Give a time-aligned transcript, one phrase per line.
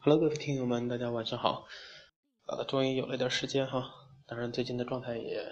[0.00, 1.66] Hello，各位听友们，大家晚上好。
[2.46, 3.92] 呃，终于有了点时间哈，
[4.28, 5.44] 当然最近的状态也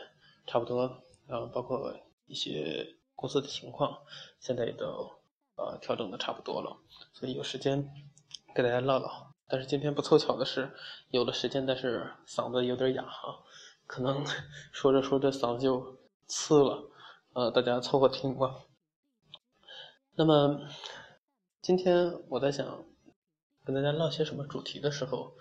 [0.47, 1.93] 差不多，呃，包括
[2.27, 3.99] 一些公司的情况，
[4.39, 5.11] 现在也都
[5.57, 6.79] 呃调整的差不多了，
[7.13, 7.91] 所以有时间
[8.55, 9.35] 给大家唠唠。
[9.49, 10.73] 但是今天不凑巧的是，
[11.11, 13.43] 有了时间，但是嗓子有点哑哈，
[13.85, 14.25] 可能
[14.71, 16.89] 说着说着嗓子就刺了，
[17.33, 18.55] 呃，大家凑合听吧。
[20.15, 20.61] 那么
[21.61, 22.85] 今天我在想。
[23.67, 25.35] 跟大家唠些什么主题的时候，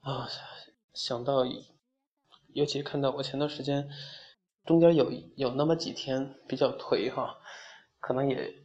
[0.00, 0.26] 啊，
[0.94, 1.44] 想到，
[2.54, 3.90] 尤其看到我前段时间
[4.64, 7.36] 中间有有那么几天比较颓哈，
[8.00, 8.64] 可能也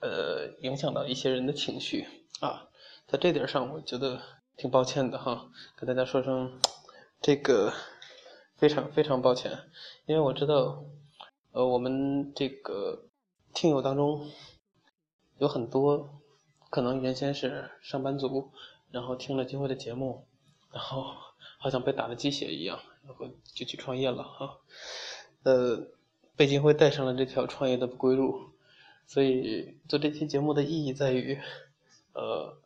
[0.00, 2.06] 呃影响到一些人的情绪
[2.40, 2.68] 啊，
[3.06, 4.20] 在这点上我觉得
[4.58, 6.60] 挺抱歉的哈，跟大家说声
[7.22, 7.72] 这个
[8.56, 9.58] 非常非常抱歉，
[10.04, 10.84] 因为我知道
[11.52, 13.08] 呃我们这个
[13.54, 14.30] 听友当中
[15.38, 16.17] 有很多。
[16.70, 18.50] 可能原先是上班族，
[18.90, 20.26] 然后听了金辉的节目，
[20.72, 21.14] 然后
[21.58, 24.58] 好像被打了鸡血一样，然后就去创业了哈。
[25.44, 25.88] 呃，
[26.36, 28.50] 被金辉带上了这条创业的不归路，
[29.06, 31.40] 所以做这期节目的意义在于，
[32.12, 32.56] 呃，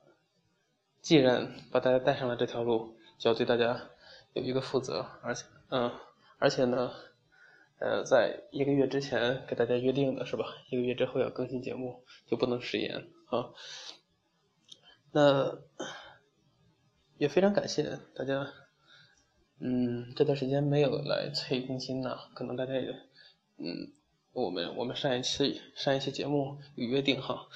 [1.00, 3.90] 既然把大家带上了这条路，就要对大家
[4.32, 5.92] 有一个负责，而且，嗯，
[6.38, 6.92] 而且呢，
[7.78, 10.46] 呃，在一个月之前给大家约定的是吧？
[10.70, 13.50] 一个月之后要更新节目，就不能食言啊。
[15.14, 15.58] 那
[17.18, 18.52] 也非常感谢大家，
[19.60, 22.90] 嗯，这段时间没有来催更新呢，可能大家也，
[23.58, 23.92] 嗯，
[24.32, 27.46] 我们我们上一期上一期节目有约定哈，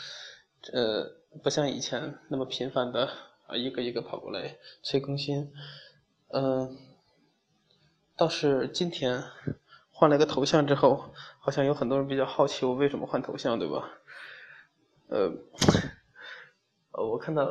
[0.72, 3.08] 呃，不像以前那么频繁的
[3.46, 5.50] 啊一个一个跑过来催更新，
[6.28, 6.76] 嗯，
[8.16, 9.24] 倒是今天
[9.90, 13.95] 换了个头像之后，好像有很多人比较好奇我为什么换头像，对吧？
[15.08, 15.32] 呃。
[16.98, 17.42] 我看到，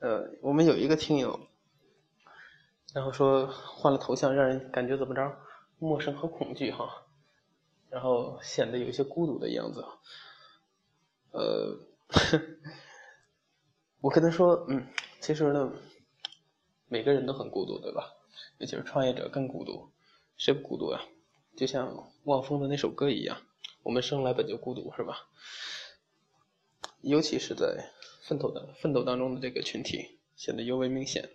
[0.00, 1.40] 呃，我们有一个听友，
[2.92, 5.38] 然后说换了头像，让人感觉怎么着，
[5.78, 7.06] 陌生和恐惧哈，
[7.88, 9.82] 然后显得有些孤独的样子。
[11.30, 11.78] 呃，
[14.02, 14.86] 我跟他说，嗯，
[15.18, 15.72] 其实呢，
[16.86, 18.12] 每个人都很孤独，对吧？
[18.58, 19.90] 尤其是创业者更孤独，
[20.36, 21.00] 谁不孤独呀？
[21.56, 23.38] 就像汪峰的那首歌一样，
[23.82, 25.26] 我们生来本就孤独，是吧？
[27.02, 27.90] 尤其是在。
[28.22, 31.30] 奋斗的奋斗当中的这个群体显得尤为明显，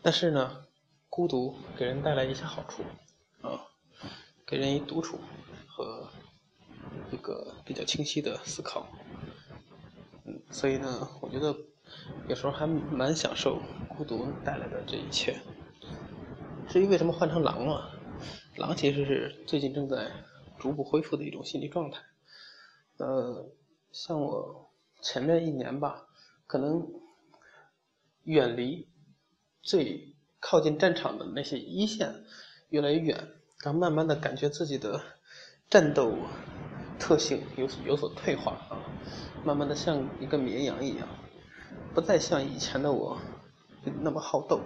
[0.00, 0.64] 但是呢，
[1.10, 2.82] 孤独给人带来一些好处
[3.42, 3.68] 啊，
[4.46, 5.18] 给人以独处
[5.66, 6.08] 和
[7.10, 8.86] 一个比较清晰的思考，
[10.24, 11.54] 嗯，所以呢，我觉得
[12.26, 15.38] 有时候还蛮享受孤独带来的这一切。
[16.68, 18.00] 至于为什么换成狼了，
[18.56, 20.10] 狼其实是最近正在
[20.58, 22.00] 逐步恢复的一种心理状态，
[23.00, 23.50] 呃，
[23.90, 24.68] 像我。
[25.02, 26.04] 前面一年吧，
[26.46, 26.86] 可能
[28.24, 28.86] 远离
[29.62, 32.22] 最靠近战场的那些一线
[32.68, 33.16] 越来越远，
[33.64, 35.00] 然后慢慢的感觉自己的
[35.70, 36.12] 战斗
[36.98, 38.76] 特性有有所退化啊，
[39.42, 41.08] 慢慢的像一个绵羊一样，
[41.94, 43.16] 不再像以前的我
[44.02, 44.60] 那么好斗，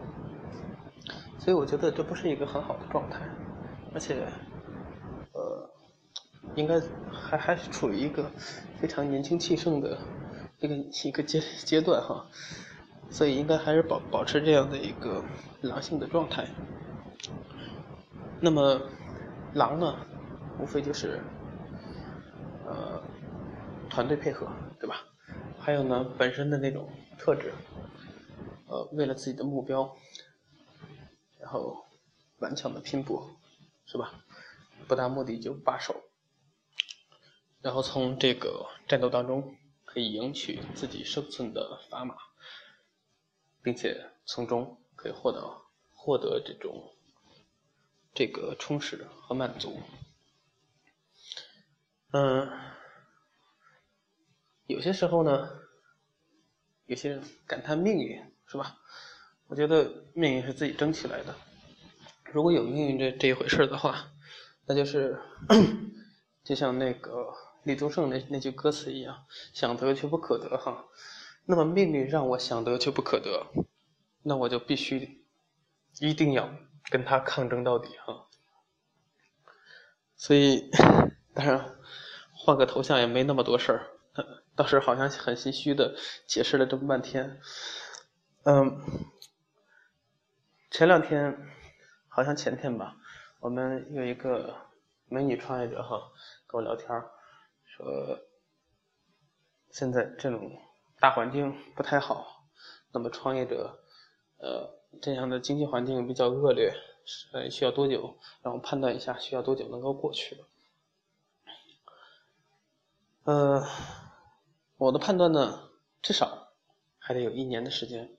[1.39, 3.21] 所以我觉得这不是一个很好的状态，
[3.95, 4.27] 而且
[5.33, 5.71] 呃，
[6.57, 6.81] 应该
[7.37, 8.31] 还还是处于一个
[8.81, 9.99] 非常年轻气盛的。
[10.57, 12.25] 这个一个阶阶段哈，
[13.11, 15.23] 所以应该还是保保持这样的一个
[15.61, 16.47] 狼性的状态。
[18.41, 18.81] 那么
[19.53, 19.95] 狼呢，
[20.59, 21.21] 无非就是
[22.65, 23.03] 呃
[23.91, 24.49] 团队配合，
[24.81, 25.05] 对吧？
[25.59, 27.53] 还有呢本身的那种特质，
[28.67, 29.95] 呃为了自己的目标，
[31.41, 31.85] 然后
[32.39, 33.29] 顽强的拼搏，
[33.85, 34.13] 是吧？
[34.89, 35.95] 不达目的就罢手，
[37.65, 39.57] 然后从这个战斗当中。
[39.87, 42.17] 可以赢取自己生存的砝码，
[43.63, 46.97] 并且从中可以获得获得这种
[48.13, 49.79] 这个充实和满足。
[52.11, 52.51] 嗯，
[54.67, 55.49] 有些时候呢，
[56.87, 58.77] 有些人感叹命运，是吧？
[59.47, 61.33] 我觉得命运是自己争起来的。
[62.33, 64.11] 如果有命运这这一回事的话，
[64.67, 65.17] 那就是
[66.43, 67.33] 就像那个。
[67.65, 70.85] 李宗盛那那句歌词一样，想得却不可得哈。
[71.47, 73.47] 那么命运让我想得却不可得，
[74.23, 75.25] 那我就必须
[76.01, 76.49] 一定要
[76.91, 78.27] 跟他抗争到底哈。
[80.17, 80.71] 所以，
[81.35, 81.77] 当然
[82.33, 83.87] 换个头像也没那么多事儿，
[84.55, 85.97] 倒是好像很心虚的
[86.27, 87.41] 解释了这么半天。
[88.45, 88.81] 嗯，
[90.71, 91.37] 前两天
[92.09, 92.97] 好像前天吧，
[93.41, 94.55] 我们有一个
[95.09, 96.13] 美女创业者哈
[96.47, 97.11] 跟我聊天儿。
[97.77, 98.21] 说
[99.71, 100.57] 现在这种
[101.01, 102.47] 大环境不太好，
[102.93, 103.81] 那么创业者，
[104.39, 106.73] 呃，这样的经济环境比较恶劣，
[107.33, 108.17] 呃，需要多久？
[108.43, 110.45] 让我判断一下，需要多久能够过去？
[113.25, 113.67] 呃，
[114.77, 115.71] 我的判断呢，
[116.01, 116.53] 至少
[116.99, 118.17] 还得有一年的时间，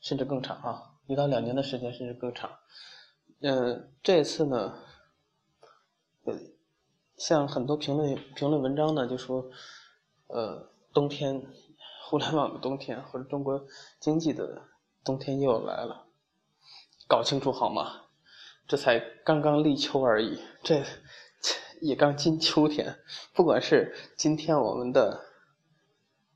[0.00, 2.60] 甚至更长啊，一到两年的时间，甚至更长。
[3.40, 4.78] 嗯，这次呢，
[6.22, 6.38] 呃，
[7.22, 9.48] 像很多评论评论文章呢，就说，
[10.26, 11.40] 呃，冬天，
[12.02, 13.64] 互联网的冬天，或者中国
[14.00, 14.62] 经济的
[15.04, 16.08] 冬天又来了，
[17.06, 18.06] 搞清楚好吗？
[18.66, 20.82] 这才刚刚立秋而已，这。
[21.80, 23.00] 也刚进秋天，
[23.34, 25.20] 不管是今天我们的，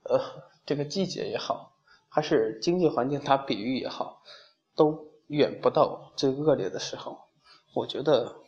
[0.02, 0.20] 呃，
[0.64, 1.76] 这个季节也好，
[2.08, 4.22] 还是经济环境它比喻也好，
[4.74, 7.28] 都远不到最恶劣的时候。
[7.74, 8.40] 我觉得，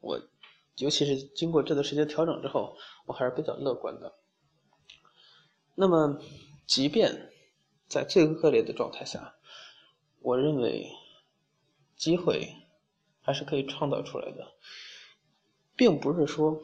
[0.00, 0.18] 我
[0.76, 2.76] 尤其是经过这段时间调整之后，
[3.06, 4.14] 我还是比较乐观的。
[5.74, 6.20] 那么，
[6.66, 7.30] 即便
[7.88, 9.34] 在最恶劣的状态下，
[10.20, 10.86] 我认为
[11.96, 12.54] 机会
[13.20, 14.52] 还是可以创造出来的。
[15.76, 16.60] 并不是说，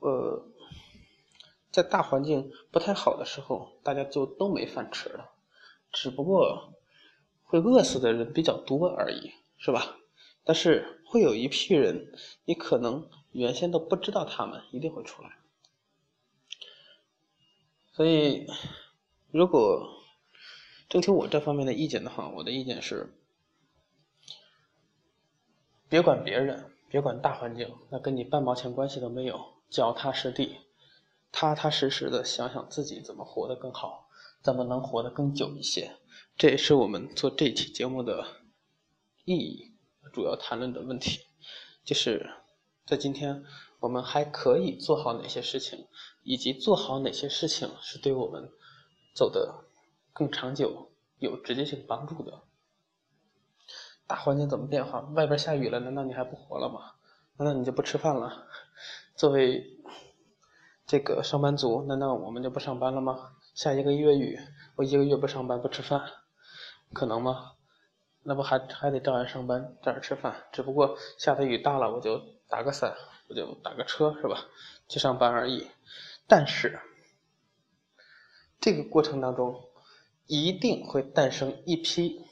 [0.00, 0.44] 呃，
[1.72, 5.32] 在大环境不太好的时候，大家就都没饭吃了，
[5.90, 6.74] 只不过
[7.42, 9.96] 会饿死的人比较多而已，是吧？
[10.44, 12.12] 但是会有一批人，
[12.44, 15.38] 你可能原先都不知道他们一定会出来。
[17.92, 18.46] 所以，
[19.30, 19.88] 如果
[20.88, 23.12] 征求我这方面的意见的话，我的意见是，
[25.88, 26.72] 别管别人。
[26.90, 29.38] 别管大环境，那跟你半毛钱关系都没有。
[29.68, 30.56] 脚踏实地，
[31.30, 34.08] 踏踏实实的想想自己怎么活得更好，
[34.42, 35.98] 怎么能活得更久一些。
[36.34, 38.26] 这也是我们做这期节目的
[39.26, 39.67] 意义，
[40.12, 41.26] 主要谈论的问题，
[41.84, 42.30] 就是
[42.86, 43.44] 在今天
[43.80, 45.86] 我们还可以做好哪些事情，
[46.22, 48.50] 以及做好哪些事情是对我们
[49.14, 49.64] 走得
[50.12, 52.42] 更长久、有直接性帮助的。
[54.06, 55.00] 大环境怎么变化？
[55.14, 56.94] 外边下雨了，难道你还不活了吗？
[57.36, 58.46] 难道你就不吃饭了？
[59.14, 59.78] 作为
[60.86, 63.34] 这个上班族，难道我们就不上班了吗？
[63.54, 64.40] 下一个月雨，
[64.76, 66.10] 我一个月不上班不吃饭，
[66.94, 67.52] 可能吗？
[68.28, 72.94] 那不还还得照样上班，照样吃饭，只不过下的雨大了，我就打个伞，
[73.28, 74.44] 我就打个车，是吧？
[74.86, 75.66] 去上班而已。
[76.26, 76.78] 但是
[78.60, 79.70] 这个过程当中，
[80.26, 82.22] 一定会诞生一批。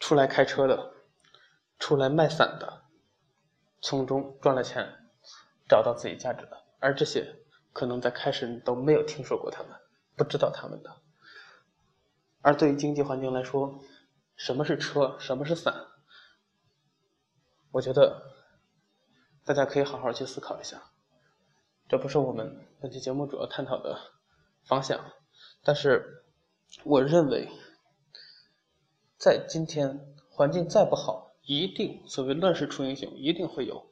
[0.00, 0.92] 出来开车的，
[1.78, 2.82] 出来卖伞的，
[3.80, 4.86] 从中赚了钱，
[5.66, 7.36] 找到自己价值的，而这些
[7.72, 9.70] 可能在开始你都没有听说过他们，
[10.14, 10.90] 不知道他们的。
[12.42, 13.80] 而对于经济环境来说，
[14.36, 15.88] 什么是车，什么是伞？
[17.70, 18.22] 我觉得
[19.44, 20.82] 大家可以好好去思考一下。
[21.88, 23.98] 这不是我们本期节目主要探讨的
[24.64, 25.12] 方向，
[25.62, 26.24] 但是
[26.84, 27.48] 我认为。
[29.16, 33.90] 在今天环境再不好，一定所谓乱世出英雄，一定会有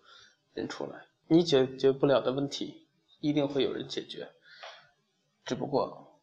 [0.53, 1.06] 人出来。
[1.27, 2.87] 你解决不了的问题，
[3.21, 4.31] 一定会有人解决。
[5.47, 6.21] 只不过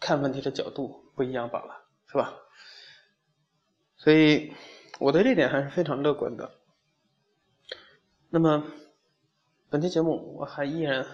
[0.00, 2.34] 看问题的角度不一样罢了，是吧？
[3.96, 4.52] 所以
[4.98, 6.52] 我对这点还是非常乐观的。
[8.30, 8.64] 那么
[9.68, 11.06] 本期节目我还依然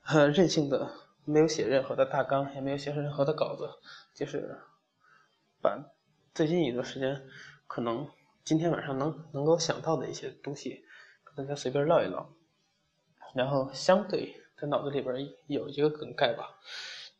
[0.00, 0.90] 很任性的，
[1.24, 3.68] 没有写任何的大纲，也没有写任何的稿子，
[4.14, 4.58] 就是
[5.60, 5.92] 把。
[6.34, 7.26] 最近一段时间，
[7.66, 8.08] 可能
[8.44, 10.84] 今天晚上能能够想到的一些东西，
[11.24, 12.30] 跟大家随便唠一唠，
[13.34, 16.60] 然后相对在脑子里边有一个梗概吧。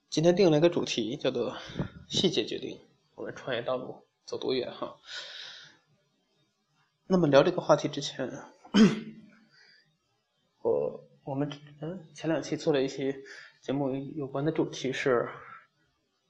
[0.08, 1.56] 今天定了一个主题，叫做
[2.06, 2.78] “细节决定
[3.16, 4.99] 我们创业道路走多远”哈。
[7.06, 8.30] 那么聊这个话题之前，
[10.61, 13.16] 我我们嗯前两期做了一些
[13.62, 15.30] 节目有关的主题是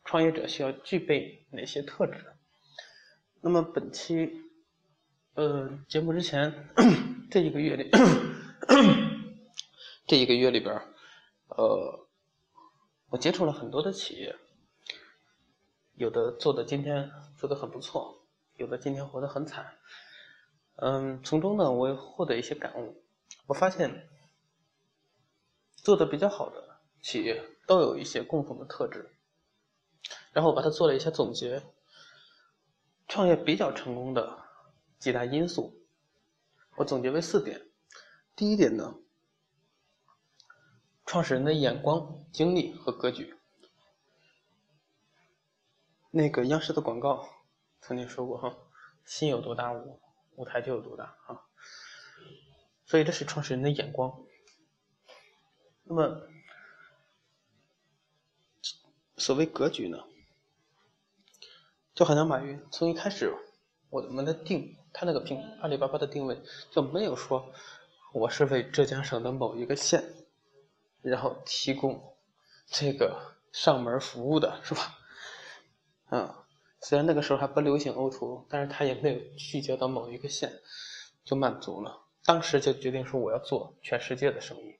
[0.05, 2.25] 创业者需要具备哪些特质。
[3.41, 4.31] 那么本期，
[5.35, 6.69] 呃，节目之前
[7.31, 7.91] 这一个月里，
[10.07, 10.81] 这一个月里边
[11.49, 12.07] 呃，
[13.09, 14.37] 我接触了很多的企业，
[15.99, 18.25] 有的做的今天做的很不错，
[18.55, 19.77] 有的今天活得很惨，
[20.77, 23.03] 嗯，从中呢，我也获得一些感悟。
[23.47, 24.09] 我发现，
[25.75, 29.11] 做的比较好的企业都有一些共同的特质，
[30.31, 31.61] 然后我把它做了一下总结。
[33.09, 34.39] 创业比较成功的
[35.01, 35.83] 几大因素，
[36.77, 37.71] 我总结为四点。
[38.37, 38.95] 第一点呢，
[41.05, 43.38] 创始人的眼光、精力和格局。
[46.11, 47.29] 那个央视的广告
[47.81, 48.57] 曾经说过哈，
[49.05, 50.01] 心有多大，舞
[50.37, 51.43] 舞台就有多大啊。
[52.87, 54.25] 所以这是创始人的眼光。
[55.85, 56.23] 那么，
[59.17, 60.05] 所谓格局呢？
[61.95, 63.35] 就好像马云从一开始，
[63.91, 67.53] 我们的定他那个平阿里巴巴的定位就没有说
[68.13, 70.15] 我是为浙江省的某一个县，
[71.03, 72.17] 然后提供
[72.67, 74.98] 这个上门服务的，是吧？
[76.11, 76.35] 嗯，
[76.81, 80.53] 虽然那个时候还不流行 O2O，但是他也没有聚焦到某一个县
[81.25, 82.05] 就满足了。
[82.25, 84.79] 当时就决定说我要做全世界的生意，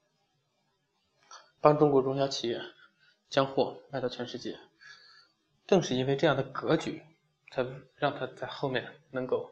[1.61, 2.61] 帮中国中小企业
[3.29, 4.59] 将货卖到全世界。
[5.65, 7.03] 正是因为这样的格局，
[7.51, 9.51] 才让他在后面能够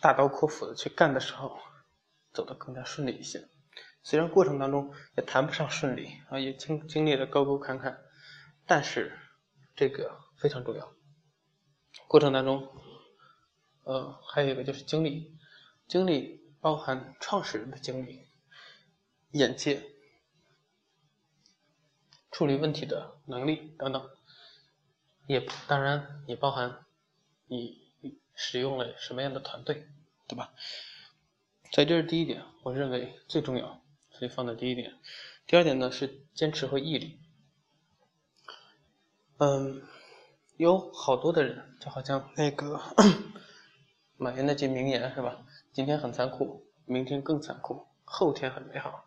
[0.00, 1.58] 大刀阔斧的去干的时候，
[2.32, 3.48] 走得更加顺利一些。
[4.02, 7.98] 虽然过程当中也谈不上顺利啊，也经经历了沟沟坎坎，
[8.66, 9.18] 但是
[9.76, 10.92] 这个非常重要。
[12.08, 12.68] 过程当中，
[13.84, 15.36] 呃，还有一个就是经历，
[15.86, 18.26] 经历包含创始人的经历、
[19.30, 19.82] 眼界、
[22.30, 24.10] 处理问题的能力等等。
[25.28, 26.86] 也当然也包含
[27.48, 27.92] 你
[28.34, 29.88] 使用了什么样的团队，
[30.28, 30.54] 对吧？
[31.72, 34.96] 所以这是第一点，我认为最重要，所以放在第一点。
[35.46, 37.18] 第二点呢是坚持和毅力。
[39.38, 39.82] 嗯，
[40.56, 42.80] 有好多的人就好像那个
[44.16, 45.44] 马云那句名言是吧？
[45.72, 49.04] 今天很残酷，明天更残酷，后天很美好。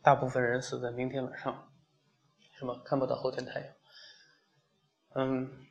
[0.00, 1.72] 大部分人死在明天晚上，
[2.56, 2.80] 是吗？
[2.84, 3.74] 看不到后天太阳。
[5.14, 5.66] 嗯，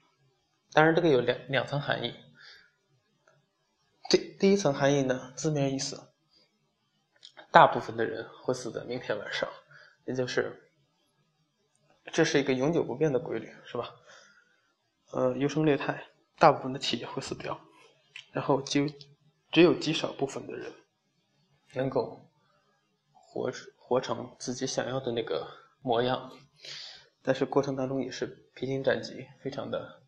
[0.74, 2.14] 当然这个有两两层含义。
[4.10, 6.12] 第第一层含义呢，字面意思，
[7.50, 9.48] 大部分的人会死在明天晚上，
[10.06, 10.70] 也就是
[12.12, 13.96] 这是一个永久不变的规律，是吧？
[15.14, 16.06] 呃，优胜劣汰，
[16.38, 17.60] 大部分的企业会死掉，
[18.32, 18.88] 然后就
[19.52, 20.72] 只有极少部分的人
[21.74, 22.30] 能够
[23.12, 25.48] 活活成自己想要的那个
[25.82, 26.32] 模样。
[27.22, 30.02] 但是过程当中也是披荆斩棘，非常的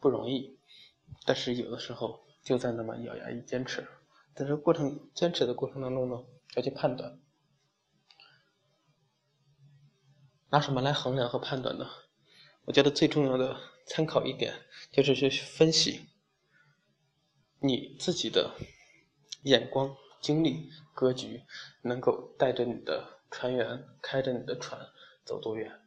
[0.00, 0.58] 不容易。
[1.24, 3.86] 但是有的时候就在那么咬牙一坚持。
[4.34, 6.24] 在这过程坚持的过程当中呢，
[6.54, 7.18] 要去判断，
[10.50, 11.86] 拿什么来衡量和判断呢？
[12.64, 14.54] 我觉得最重要的参考一点
[14.92, 16.06] 就是去分析
[17.58, 18.54] 你自己的
[19.42, 21.42] 眼光、经历、格局，
[21.82, 24.80] 能够带着你的船员，开着你的船
[25.24, 25.80] 走多远。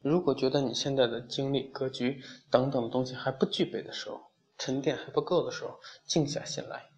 [0.00, 6.90] 如果觉得你现在的精力、格局等等的东西还不具备的时候，沉淀还不够的时候，静下心来，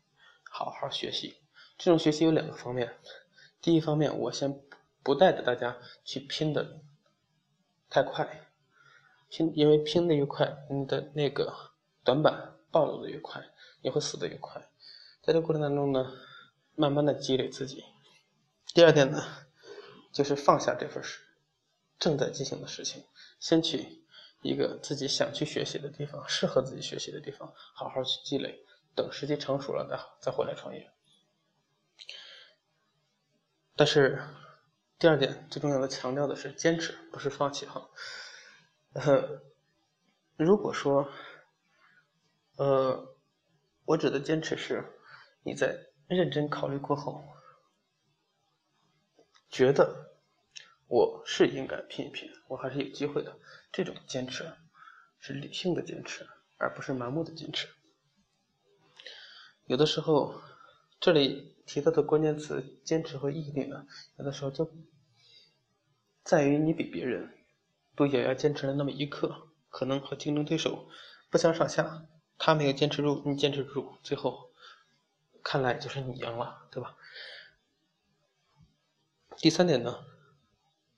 [0.50, 1.37] 好好学习。
[1.76, 2.95] 这种学习有两个方面。
[3.62, 4.61] 第一方面，我先
[5.02, 6.80] 不带着大家去拼的
[7.88, 8.50] 太快，
[9.30, 11.54] 拼，因为拼的越快，你的那个
[12.04, 13.42] 短板暴露的越快，
[13.80, 14.60] 你会死的越快。
[15.22, 16.12] 在这过程当中呢，
[16.75, 17.84] 慢慢的积累自己。
[18.75, 19.22] 第二点呢，
[20.12, 21.20] 就是放下这份事。
[21.99, 23.04] 正在进行的事情，
[23.38, 24.02] 先去
[24.42, 30.90] 一个自己想去学习的地方，适合自己学习的地方，好好去积累，等时机成熟了再再回来创业。
[33.76, 34.22] 但是
[34.99, 37.90] 第二点最重要的强调的是坚持，不是放弃哈。
[38.92, 39.42] 呃，
[40.37, 41.09] 如果说，
[42.56, 43.16] 呃，
[43.85, 44.85] 我指的坚持是
[45.42, 47.25] 你在认真考虑过后，
[49.49, 50.09] 觉得。
[50.92, 53.38] 我是应该拼一拼，我还是有机会的。
[53.70, 54.52] 这种坚持
[55.20, 56.26] 是理性的坚持，
[56.59, 57.68] 而不是盲目的坚持。
[59.66, 60.42] 有的时候，
[60.99, 64.68] 这里提到的关键词“坚持”和“毅力”呢，有的时候就
[66.25, 67.32] 在于你比别人
[68.00, 70.88] 都也要坚持了那么一刻，可能和竞争对手
[71.28, 72.07] 不相上下。
[72.38, 74.50] 他没有坚持住，你坚持住，最后
[75.45, 76.97] 看来就是你赢了，对吧？
[79.37, 80.02] 第三点呢？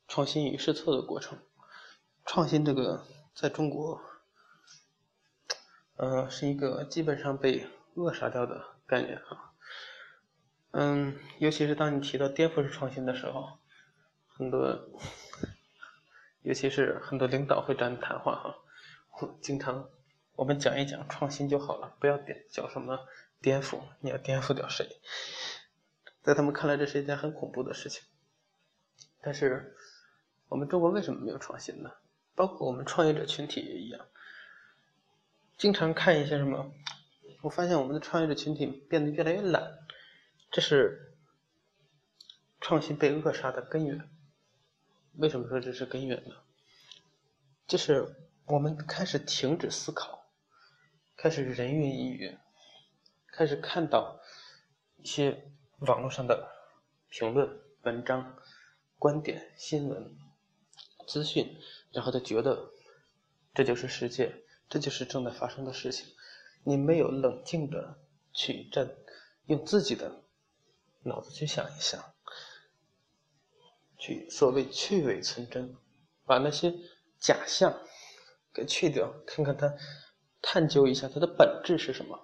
[0.06, 1.40] 创新与试错的过程，
[2.24, 3.04] 创新这个
[3.34, 4.00] 在中国，
[5.96, 9.50] 呃，是一个基本上被扼杀掉的概念啊。
[10.70, 13.58] 嗯，尤其是当你提到颠覆式创新的时候，
[14.28, 14.88] 很多，
[16.42, 19.88] 尤其是很多领导会找你谈话哈，经常
[20.36, 22.98] 我们讲一讲创新就好了，不要颠叫什么
[23.40, 24.86] 颠覆，你要颠覆掉谁？
[26.22, 28.02] 在他们看来，这是一件很恐怖的事情，
[29.20, 29.76] 但是。
[30.48, 31.90] 我们中国为什么没有创新呢？
[32.34, 34.06] 包括我们创业者群体也一样，
[35.56, 36.74] 经常看一些什么，
[37.40, 39.78] 我发现我们的创业者群体变得越来越懒，
[40.50, 41.16] 这是
[42.60, 44.10] 创新被扼杀的根源。
[45.16, 46.34] 为什么说这是根源呢？
[47.66, 48.14] 就是
[48.46, 50.26] 我们开始停止思考，
[51.16, 52.38] 开始人云亦云，
[53.28, 54.20] 开始看到
[54.96, 56.48] 一些网络上的
[57.08, 58.36] 评论、文章、
[58.98, 60.16] 观点、新闻。
[61.04, 61.58] 资讯，
[61.90, 62.70] 然后他觉得
[63.52, 66.06] 这就是世界，这就是正在发生的事情。
[66.62, 67.98] 你没有冷静的
[68.32, 68.88] 去站，
[69.46, 70.22] 用自己的
[71.02, 72.11] 脑子去想一想，
[74.02, 75.76] 去所谓去伪存真，
[76.26, 76.74] 把那些
[77.20, 77.72] 假象
[78.52, 79.72] 给去掉，看看它，
[80.40, 82.18] 探究一下它的本质是什么。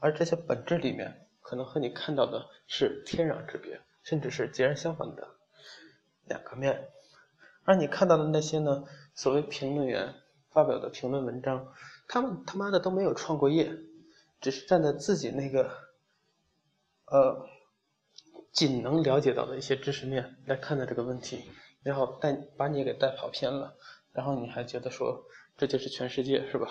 [0.00, 5.26] 而这些本质里面，可能和你看到的是天壤之别，甚至是截然相反的
[6.26, 6.90] 两个面。
[7.64, 8.84] 而你看到的那些呢，
[9.14, 10.14] 所谓评论员
[10.50, 11.72] 发表的评论文章，
[12.06, 13.72] 他们他妈的都没有创过业，
[14.42, 15.70] 只是站在自己那个，
[17.06, 17.48] 呃，
[18.52, 21.42] 仅能了解到的一些知识面来看待这个问题，
[21.82, 23.74] 然后带把你给带跑偏了，
[24.12, 25.24] 然后你还觉得说
[25.56, 26.68] 这就是全世界是吧？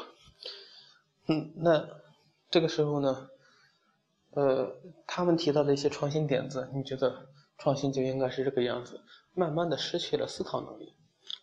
[1.27, 1.87] 嗯，那
[2.49, 3.29] 这个时候呢，
[4.31, 9.01] 呃，他们提到的一些创新点子，你觉得创新就应该是这个样子？
[9.33, 10.93] 慢慢的失去了思考能力。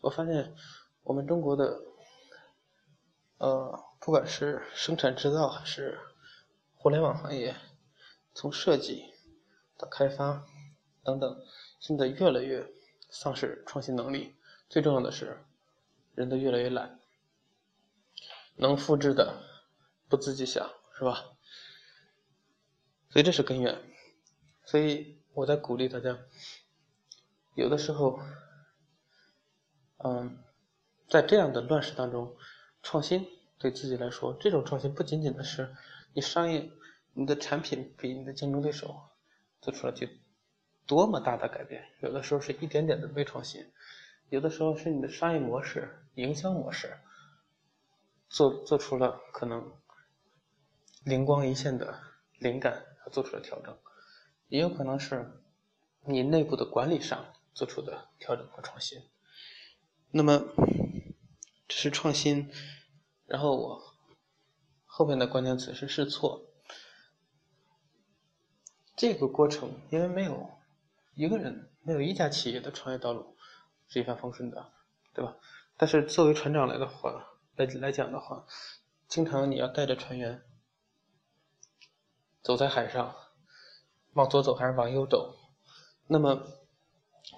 [0.00, 0.54] 我发现
[1.02, 1.80] 我们中国的，
[3.38, 5.99] 呃，不管是生产制造还是
[6.76, 7.57] 互联网行业，
[8.35, 9.04] 从设计
[9.78, 10.44] 的开发
[11.02, 11.42] 等等，
[11.80, 12.70] 现在越来越
[13.08, 14.35] 丧失创新能力。
[14.68, 15.42] 最重要的是，
[16.14, 17.00] 人都越来越懒，
[18.56, 19.42] 能复制的
[20.08, 20.68] 不自己想，
[20.99, 21.25] 是吧？
[23.08, 23.80] 所以这是根源。
[24.66, 26.18] 所以我在鼓励大家。
[27.54, 28.20] 有的时候，
[30.04, 30.38] 嗯，
[31.08, 32.37] 在这样的乱世当中，
[32.82, 33.26] 创新
[33.58, 35.75] 对自己来说，这种创新不仅仅的是
[36.12, 36.70] 你商业、
[37.14, 39.07] 你的产品比你的竞争对手
[39.60, 40.06] 做出了就
[40.86, 43.70] 多么大的改变，有的时候是一点点的微创新，
[44.30, 46.98] 有的时候是你的商业模式、营销模式
[48.28, 49.72] 做做出了可能
[51.04, 51.98] 灵光一现的
[52.38, 53.78] 灵感，做出了调整，
[54.48, 55.42] 也有可能是
[56.04, 57.34] 你内部的管理上。
[57.54, 59.02] 做出的调整和创新，
[60.12, 60.44] 那么
[61.66, 62.52] 这是创新，
[63.26, 63.82] 然后我
[64.86, 66.47] 后面的关键词是试错。
[68.98, 70.50] 这个过程因为没有
[71.14, 73.37] 一个人，没有一家企业的创业道路
[73.87, 74.72] 是一帆风顺的，
[75.14, 75.37] 对吧？
[75.76, 77.24] 但是作为船长来的话，
[77.56, 78.44] 来来讲的话，
[79.06, 80.42] 经常你要带着船员
[82.42, 83.14] 走在海上，
[84.14, 85.34] 往左走还是往右走，
[86.08, 86.42] 那么。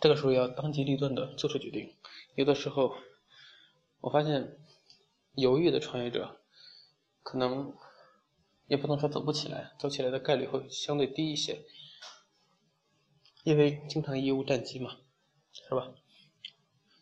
[0.00, 1.92] 这个时候要当机立断的做出决定。
[2.36, 2.94] 有的时候，
[4.00, 4.56] 我发现
[5.34, 6.40] 犹豫的创业者
[7.24, 7.74] 可能
[8.70, 11.64] 也不能说走不起来，走起来的概率会相对低一些，
[13.42, 14.98] 因为经常贻误战机嘛，
[15.52, 15.92] 是吧？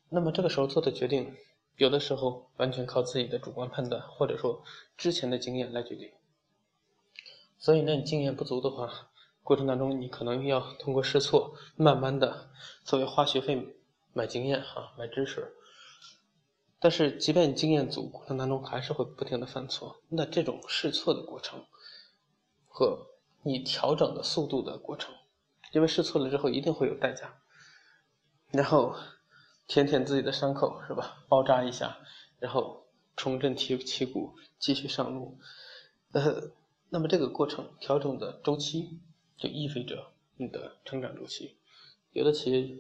[0.09, 1.37] 那么这个时候做的决定，
[1.77, 4.65] 有的时候完全靠自己的主观判断，或者说
[4.97, 6.11] 之前的经验来决定。
[7.59, 9.11] 所以，那你经验不足的话，
[9.43, 12.49] 过程当中，你可能要通过试错，慢慢的，
[12.83, 13.77] 作为花学费
[14.15, 15.55] 买经验哈，买知识。
[16.81, 20.01] 但是，即便经验足，过程当中还是会不停的犯错。
[20.09, 21.65] 那这种试错的过程
[22.67, 23.07] 和
[23.43, 25.15] 你调整的速度的过程，
[25.73, 27.41] 因为试错了之后一定会有代价。
[28.51, 28.95] 然后
[29.67, 31.25] 舔舔自己的伤口是吧？
[31.29, 31.99] 包扎一下，
[32.39, 32.87] 然后
[33.17, 35.39] 重振旗旗鼓，继续上路。
[36.13, 36.53] 呃，
[36.89, 39.01] 那么这个过程调整的周期。
[39.41, 41.57] 就意味着你的成长周期，
[42.11, 42.77] 有的企业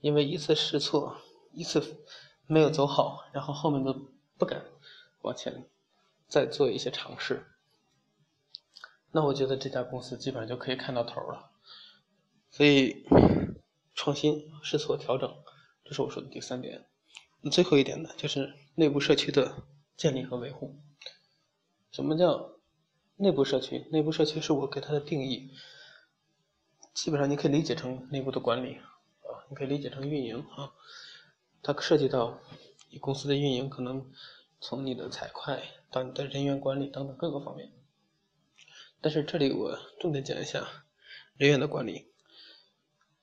[0.00, 1.16] 因为一次试错，
[1.52, 1.82] 一次
[2.46, 3.94] 没有走好，然后后面都
[4.38, 4.62] 不敢
[5.22, 5.66] 往前
[6.28, 7.46] 再做一些尝试。
[9.10, 11.50] 那我觉得这家公司基本上就可以看到头了。
[12.50, 13.06] 所以，
[13.94, 15.34] 创新、试错、调整，
[15.84, 16.86] 这是我说的第三点。
[17.40, 19.54] 那最后一点呢，就是内部社区的
[19.96, 20.76] 建立和维护。
[21.90, 22.52] 什么叫
[23.16, 23.86] 内部社区？
[23.90, 25.50] 内部社区是我给它的定义。
[26.94, 28.76] 基本上你可以理解成内部的管理
[29.22, 30.72] 啊，你可以理解成运营啊，
[31.62, 32.40] 它涉及到
[32.90, 34.10] 你公司的运营，可能
[34.60, 37.70] 从你的财会到你的人员管理等等各个方面。
[39.00, 40.66] 但是这里我重点讲一下
[41.36, 42.06] 人员的管理，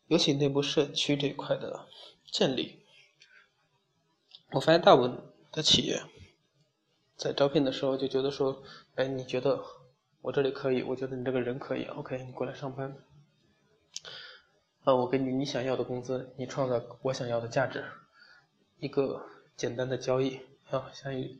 [0.07, 1.87] 尤其内部社区这一块的
[2.31, 2.85] 建立。
[4.51, 5.21] 我发现大部分
[5.51, 6.01] 的企业
[7.15, 8.63] 在招聘的时候就觉得说，
[8.95, 9.63] 哎，你觉得
[10.21, 12.95] 我这里可以，我觉得你这个人可以，OK，你过来上班。
[14.85, 17.85] 啊，我给你你想要的工资，你创造我想要的价值，
[18.79, 20.39] 一个简单的交易
[20.69, 21.39] 啊，像一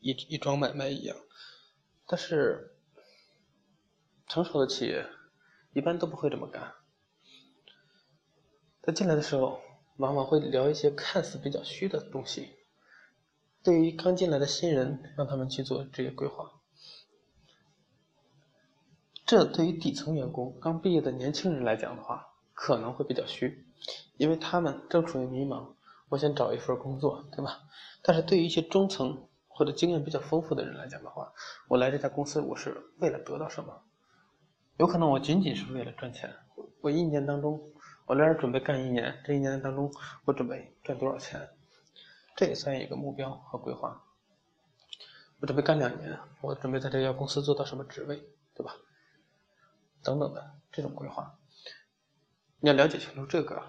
[0.00, 1.16] 一一桩买卖一样。
[2.06, 2.76] 但是
[4.28, 5.06] 成熟的企业
[5.72, 6.74] 一般都不会这么干。
[8.82, 9.60] 他进来的时候，
[9.96, 12.50] 往往会聊一些看似比较虚的东西。
[13.64, 16.52] 对于刚进来的新人，让他们去做职业规划。
[19.24, 23.66] 这对于底层员工、刚毕业的年轻人来讲的话，可能会比较虚，
[24.18, 25.74] 因为他们正处于迷茫，
[26.08, 27.62] 我想找一份工作，对吧？
[28.02, 31.32] 但是对于一些中层或者经验比较丰富的人来讲的话，
[31.68, 33.82] 我来这家公司我是为了得到什么？
[34.76, 36.34] 有可能我仅仅是为了赚钱。
[36.80, 37.60] 我一年当中，
[38.06, 39.92] 我来这准备干一年，这一年当中
[40.24, 41.48] 我准备赚多少钱？
[42.36, 44.02] 这也算一个目标和规划。
[45.40, 48.22] 我准备干两年，我准备在这家公司做到什么职位，
[48.54, 48.76] 对吧？
[50.02, 51.34] 等等的这种规划，
[52.60, 53.60] 你要了解清楚这个。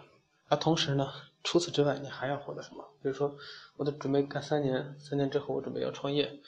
[0.49, 1.11] 而同时呢，
[1.47, 2.83] 除此之外，你还要获得什么？
[3.01, 3.33] 比如说，
[3.77, 6.41] 我得准备干三年，三年之后我准备要创业，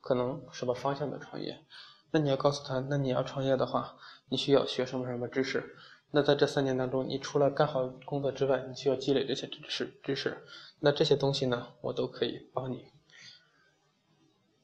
[0.00, 1.64] 可能什么方向的创业？
[2.12, 3.96] 那你要告诉他，那你要创业的话，
[4.28, 5.74] 你需要学什么什么知识？
[6.12, 10.46] 那在这三年当中，你除了干好工作之外，你需要积累这些知识知识。
[10.78, 12.84] 那这些东西呢，我都可以帮你。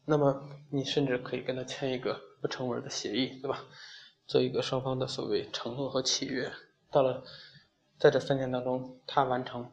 [0.05, 3.64] 那么你甚至可以跟他签一个不成文的协议，对吧？
[4.29, 6.53] 做一个双方的所谓承诺和契约。
[6.92, 7.24] 到了
[7.98, 9.72] 在这三年当中，他完成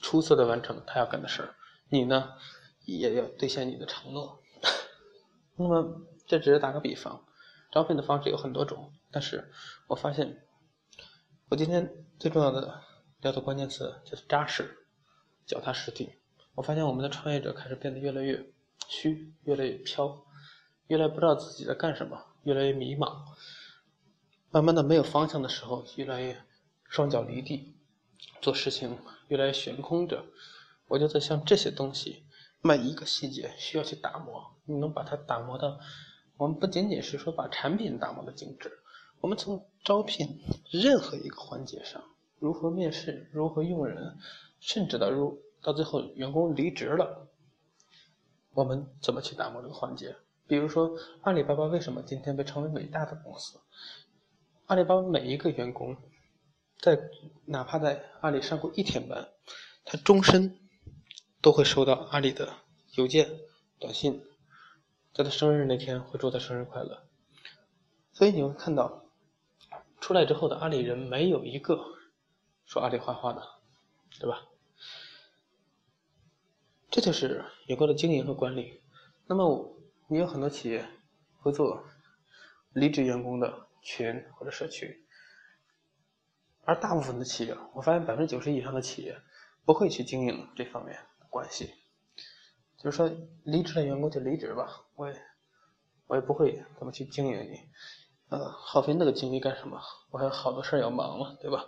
[0.00, 1.54] 出色的完成他要干的事儿，
[1.88, 2.32] 你呢
[2.84, 4.42] 也要兑现你的承诺。
[5.56, 7.24] 那么这只是打个比方，
[7.70, 9.52] 招聘的方式有很多种，但是
[9.86, 10.44] 我发现。
[11.48, 12.80] 我今天最重要的
[13.22, 14.86] 聊的关键词就是扎实、
[15.44, 16.14] 脚踏实地。
[16.54, 18.52] 我发现我们的创业者开始变得越来越
[18.86, 20.24] 虚，越来越飘，
[20.86, 23.24] 越来越不知道自己在干什么，越来越迷茫。
[24.52, 26.40] 慢慢的没有方向的时候，越来越
[26.84, 27.74] 双脚离地，
[28.40, 28.96] 做事情
[29.30, 30.24] 越来越悬空着。
[30.88, 32.24] 我觉得像这些东西，
[32.60, 34.44] 每一个细节需要去打磨。
[34.64, 35.78] 你能把它打磨到，
[36.36, 38.70] 我们不仅仅是说把产品打磨的精致。
[39.20, 40.40] 我们从招聘
[40.70, 42.02] 任何一个环节上，
[42.38, 44.16] 如何面试，如何用人，
[44.58, 47.28] 甚至到如到最后员工离职了，
[48.52, 50.16] 我们怎么去打磨这个环节？
[50.46, 53.60] 比如说阿里巴巴为什么今天被称为伟大的公司？
[54.66, 55.96] 阿里巴巴每一个员工，
[56.80, 56.98] 在
[57.44, 59.28] 哪怕在阿里上过一天班，
[59.84, 60.58] 他终身
[61.40, 62.54] 都会收到阿里的
[62.92, 63.30] 邮件、
[63.78, 64.24] 短信，
[65.12, 67.02] 在他生日那天会祝他生日快乐。
[68.12, 69.04] 所以你会看到。
[70.00, 71.78] 出来之后的阿里人没有一个
[72.64, 73.46] 说阿里坏话的，
[74.18, 74.48] 对吧？
[76.90, 78.80] 这就是有关的经营和管理。
[79.26, 79.76] 那么
[80.08, 80.88] 也有很多企业
[81.40, 81.84] 会做
[82.72, 85.04] 离职员工的群或者社区，
[86.70, 89.20] 而大部分的企业，我发现百分之九十以上的企业
[89.64, 90.96] 不会去经营这方面
[91.28, 91.74] 关系。
[92.78, 93.10] 就是说，
[93.42, 95.20] 离职的员工就离职吧，我也
[96.06, 97.58] 我也不会怎么去经营你。
[98.28, 99.80] 呃，耗费那个精力干什么？
[100.12, 101.66] 我还有好多事儿要忙嘛，对吧？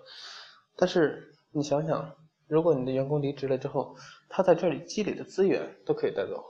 [0.76, 2.14] 但是你想想，
[2.46, 3.96] 如果你的员工离职了之后，
[4.28, 6.44] 他在这里积累的资源都可以带走，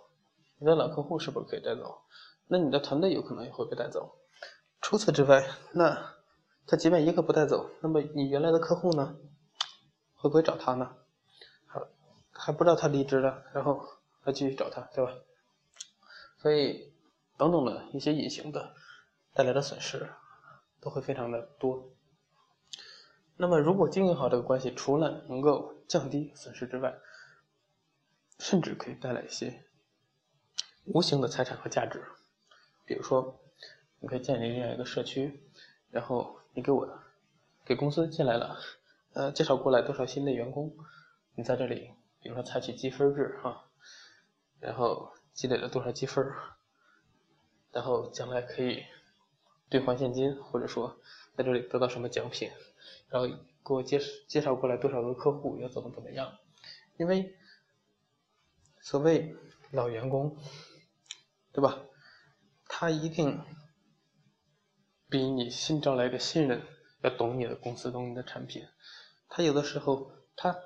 [0.59, 2.03] 你的老客户是不是可以带走？
[2.49, 4.15] 那你的团队有可能也会被带走。
[4.83, 6.17] 除此之外，那
[6.73, 9.15] 他即便一个不带走，那么你原来的客户呢，
[10.15, 10.97] 会不会找他呢？
[11.67, 11.83] 还
[12.33, 13.87] 还不知道他离职了，然后
[14.23, 15.13] 还继续找他，对吧？
[16.39, 16.91] 所以，
[17.37, 18.75] 等等的一些隐形的。
[19.35, 20.11] 带来的损失
[20.81, 21.91] 都会非常的多。
[23.37, 26.95] 那么，如果经营好这个关系，除了能够降低损失之外，
[28.39, 29.63] 甚至可以带来一些
[30.85, 32.03] 无形的财产和价值。
[32.87, 33.41] 比如说，
[34.01, 35.43] 你可以建立这样一个社区，
[35.91, 36.89] 然后你给我
[37.65, 38.59] 给公司进来了，
[39.13, 40.75] 呃，介绍过来多少新的员工，
[41.35, 43.65] 你在这里，比如说采取积分制哈，
[44.61, 46.25] 然后积累了多少积分，
[47.73, 48.85] 然后将来可以。
[49.71, 50.99] 兑换现金，或者说
[51.35, 52.51] 在这里得到什么奖品，
[53.09, 53.27] 然后
[53.65, 56.31] 给我介绍介绍过来多少个客户，要怎么怎么样？
[56.99, 57.35] 因为
[58.83, 59.35] 所谓
[59.71, 60.37] 老员工，
[61.53, 61.81] 对吧？
[62.69, 63.43] 他一定
[65.13, 66.63] 比你新招来的新人
[67.03, 68.67] 要懂你的公司，懂你的产品。
[69.29, 70.57] 他有的时候，他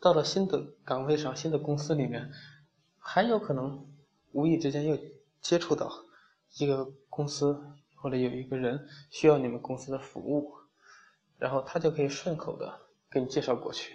[0.00, 2.30] 到了新的岗位上，新的公司里面，
[2.98, 3.86] 还有可能
[4.30, 4.96] 无意之间又
[5.40, 5.92] 接触到
[6.54, 7.60] 一个公司。
[7.94, 10.56] 或者有一个人需要你们公司的服务，
[11.38, 13.94] 然后他就可以顺口的给你介绍过去。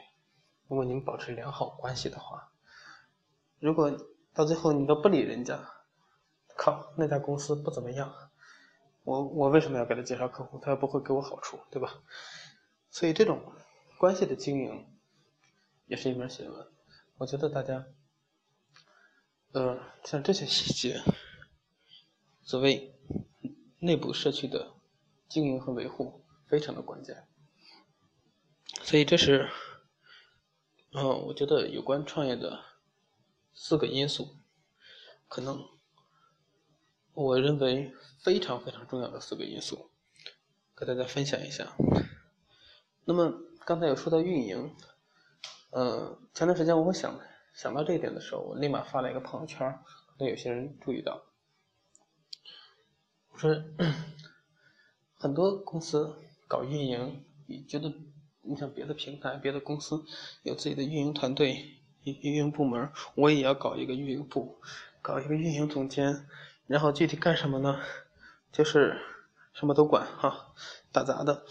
[0.69, 2.49] 如果你们保持良好关系的话，
[3.59, 3.91] 如果
[4.33, 5.59] 到最后你都不理人家，
[6.55, 8.09] 靠，那家公司不怎么样，
[9.07, 10.59] 我我为什么要给他介绍客户？
[10.59, 12.03] 他又不会给我好处，对吧？
[12.91, 13.41] 所以这种
[13.97, 14.85] 关系的经营
[15.85, 16.67] 也是一门学问。
[17.17, 17.85] 我觉得大家，
[19.53, 21.01] 呃，像这些细节，
[22.43, 22.93] 所谓。
[23.79, 24.73] 内部社区的
[25.29, 27.27] 经营和维护非常的关键，
[28.81, 29.47] 所以这是，
[30.93, 32.59] 嗯，我觉得有关创业的
[33.53, 34.35] 四个因素，
[35.27, 35.63] 可能
[37.13, 39.89] 我认为非常非常重要的四个因素，
[40.73, 41.75] 和大家分享一下。
[43.05, 43.33] 那么
[43.65, 44.73] 刚才有说到运营，
[45.71, 47.19] 呃，前段时间我想
[47.53, 49.71] 想到这一点的时候，我立马发了一个朋友圈，
[50.07, 51.23] 可能有些人注意到，
[53.31, 53.63] 我说
[55.15, 56.15] 很多公司
[56.47, 57.93] 搞运营，你觉得
[58.41, 60.03] 你像别的平台、别的公司
[60.43, 64.59] 有自己的运营团队、运营部门，我也要搞一个运营部，
[65.01, 66.27] 搞一个运营总监，
[66.67, 67.79] 然后具体干什么呢？
[68.57, 68.99] 就是
[69.53, 70.55] 什么都管哈，
[70.91, 71.45] 打杂的，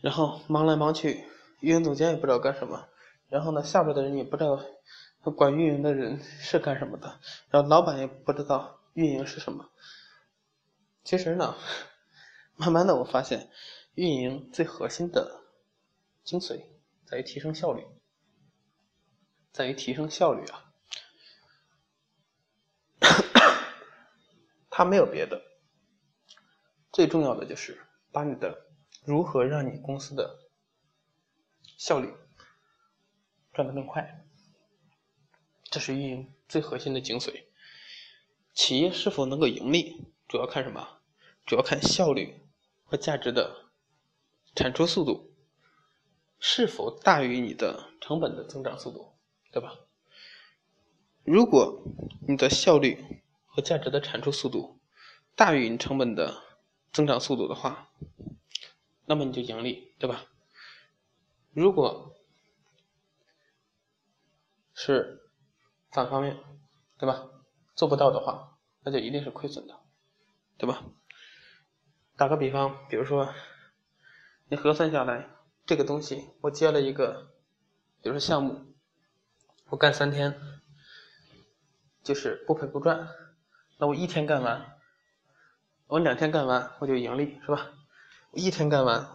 [0.00, 1.24] 然后忙来忙去，
[1.60, 2.88] 运营总监也不知道干什么。
[3.28, 4.60] 然后呢，下边的人也不知道
[5.36, 9.70] 管运营的人是干什么的，然后老板也不知道运营是什么。
[11.04, 11.54] 其实呢，
[12.56, 13.48] 慢慢的我发现，
[13.94, 15.42] 运营最核心的
[16.24, 16.64] 精髓
[17.06, 17.86] 在于提升效率，
[19.52, 20.72] 在于提升效率啊，
[24.68, 25.40] 他没有别的，
[26.94, 27.76] 最重要的就是
[28.12, 28.68] 把你的
[29.04, 30.38] 如何让你公司的
[31.76, 32.14] 效率。
[33.52, 34.24] 赚得更快，
[35.64, 37.44] 这是运营最核心的精髓。
[38.52, 41.00] 企业是否能够盈利，主要看什么？
[41.44, 42.40] 主要看效率
[42.84, 43.66] 和价值的
[44.54, 45.34] 产出速度
[46.38, 49.14] 是否大于你的成本的增长速度，
[49.50, 49.78] 对吧？
[51.24, 51.82] 如果
[52.26, 54.80] 你的效率和价值的产出速度
[55.34, 56.42] 大于你成本的
[56.94, 57.90] 增长速度的话，
[59.04, 60.24] 那么你就盈利，对吧？
[61.52, 62.14] 如果
[64.74, 65.28] 是
[65.90, 66.38] 反方面，
[66.96, 67.28] 对吧？
[67.74, 69.80] 做不到的话，那就一定是亏损的，
[70.56, 70.84] 对吧？
[72.16, 73.34] 打个比方，比如说，
[74.48, 75.28] 你核算下来，
[75.66, 77.32] 这个东西我接了一个，
[78.02, 78.72] 比如说项目，
[79.70, 80.40] 我干三天，
[82.04, 83.08] 就是不赔不赚，
[83.78, 84.73] 那我一天干完，
[85.86, 87.70] 我两天干完我就盈利，是吧？
[88.30, 89.06] 我一天干完，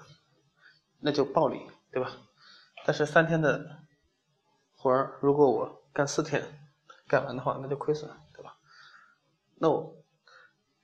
[1.00, 2.12] 那就暴利，对吧？
[2.86, 3.80] 但是三天的。
[4.82, 6.42] 活儿如果我干四天
[7.06, 8.56] 干完的话，那就亏损，对吧？
[9.56, 9.94] 那我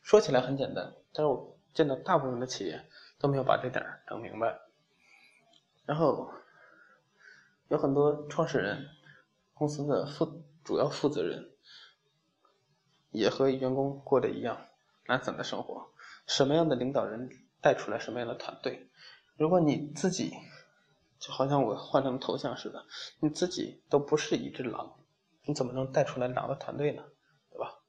[0.01, 4.59] 说起来很简单，但是我见到大部分的企业都没有把这点儿整明白。
[5.85, 6.29] 然后
[7.69, 8.85] 有很多创始人、
[9.53, 11.51] 公司的负主要负责人
[13.11, 14.59] 也和员工过的一样
[15.05, 15.91] 懒散的生活。
[16.27, 17.29] 什么样的领导人
[17.61, 18.89] 带出来什么样的团队？
[19.37, 20.33] 如果你自己。
[21.17, 22.85] 就好像我换成头像似的，
[23.21, 24.99] 你自己都不是一只狼，
[25.45, 27.03] 你怎么能带出来狼的团队呢？
[27.49, 27.79] 对吧？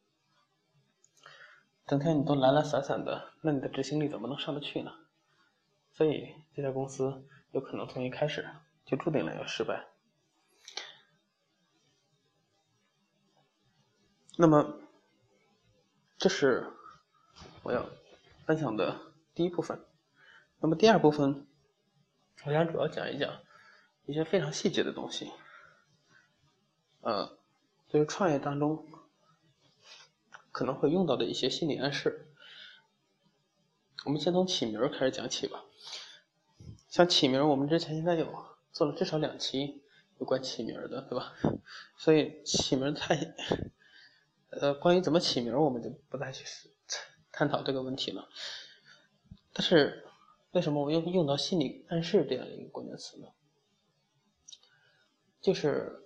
[1.86, 4.92] 整天你都懒懒散散的，那你的执行力怎么能上得去呢？
[5.90, 8.48] 所以这家公司有可能从一开始
[8.86, 9.86] 就注定了要失败。
[14.38, 14.78] 那么，
[16.16, 16.72] 这是
[17.66, 17.84] 我要
[18.46, 18.96] 分享的
[19.34, 19.84] 第一部分。
[20.60, 21.44] 那么第二部分。
[22.44, 23.40] 我想主要讲一讲
[24.04, 25.32] 一些非常细节的东西，
[27.00, 27.36] 呃，
[27.88, 28.86] 就是创业当中
[30.52, 32.28] 可能会用到的一些心理暗示。
[34.04, 35.64] 我们先从起名开始讲起吧。
[36.88, 38.32] 像起名，我们之前应该有
[38.70, 39.82] 做了至少两期
[40.18, 41.34] 有关起名的，对吧？
[41.96, 43.34] 所以起名太，
[44.50, 46.44] 呃，关于怎么起名，我们就不再去
[47.36, 48.28] 探讨这个问题了。
[49.52, 50.02] 但是。
[50.52, 53.26] 为什么我用用到心理暗示这样一个关键词呢？
[55.42, 56.02] 就是，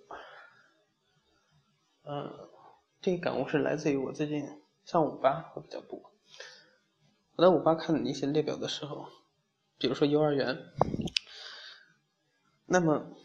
[2.03, 2.49] 嗯，
[2.99, 6.11] 这个感悟是来自于我最近上五八会比较多。
[7.37, 9.07] 我在五八看的一些列表的时候，
[9.77, 10.65] 比如说幼儿园，
[12.65, 13.15] 那么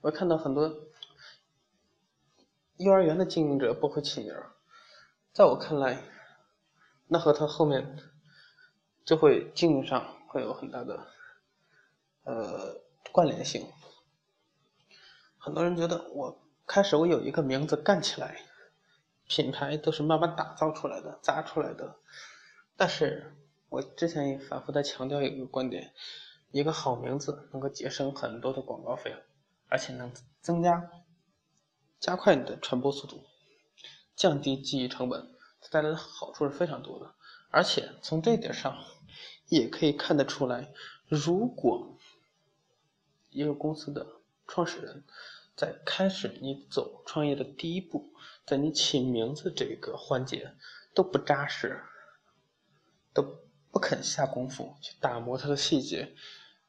[0.00, 0.88] 我看到很多
[2.76, 4.34] 幼儿园的经营者不会起名
[5.32, 6.02] 在我看来，
[7.08, 7.98] 那和他后面。
[9.04, 11.06] 就会经营上会有很大的
[12.24, 12.76] 呃
[13.10, 13.66] 关联性。
[15.38, 18.42] 很多人觉得我开始我有一个名字干起来，
[19.26, 21.96] 品牌都是慢慢打造出来的、砸出来的。
[22.76, 23.34] 但是
[23.70, 25.94] 我之前也反复在强调一个观点：
[26.50, 29.16] 一个好名字能够节省很多的广告费，
[29.70, 30.90] 而且能增加、
[31.98, 33.24] 加快你的传播速度，
[34.14, 37.14] 降低记忆成本，它带来的好处是非常多的。
[37.50, 38.76] 而且从这点上。
[39.50, 40.74] 也可以看得出来，
[41.08, 41.96] 如果
[43.30, 44.06] 一个公司的
[44.46, 45.04] 创始人，
[45.56, 48.12] 在开始你走创业的第一步，
[48.44, 50.54] 在你起名字这个环节
[50.92, 51.82] 都不扎实，
[53.14, 53.22] 都
[53.70, 56.14] 不肯下功夫去打磨它的细节，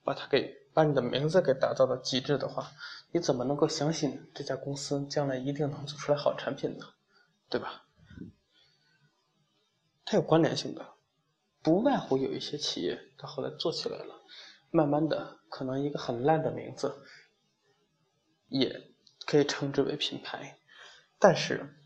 [0.05, 2.71] 把它给把你的名字给打造到极致的话，
[3.11, 6.85] 你怎么能够相信这家公司将来一定能做出来好产品呢？
[7.49, 7.88] 对吧？
[10.09, 10.95] 它有关联性的。
[11.61, 14.23] 不外乎有一些企业，它后来做起来了，
[14.71, 17.05] 慢慢的，可能一个很烂的名字，
[18.47, 18.91] 也
[19.27, 20.57] 可以称之为品牌，
[21.19, 21.79] 但是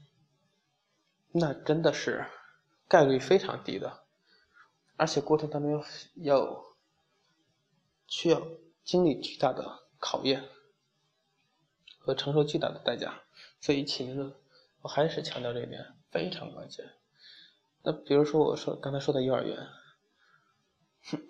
[1.34, 2.26] 那真的是
[2.88, 4.06] 概率非常低的，
[4.96, 5.84] 而且过程当中
[6.16, 6.64] 要
[8.08, 8.42] 需要
[8.86, 10.48] 经历巨大的考验
[12.00, 13.22] 和承受巨大的代价，
[13.60, 14.40] 所以起名字
[14.82, 16.90] 我还是强调这一点非常关键。
[17.84, 19.58] 那比如说我说刚才说的幼儿园，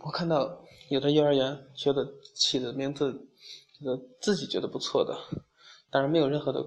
[0.05, 3.27] 我看到有的幼儿园觉得起的名字，
[3.79, 5.17] 这个自己觉得不错的。
[5.89, 6.63] 当然没有任何的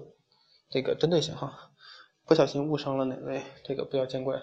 [0.69, 1.71] 这个针对性哈，
[2.25, 4.41] 不小心误伤了哪位，这个不要见怪。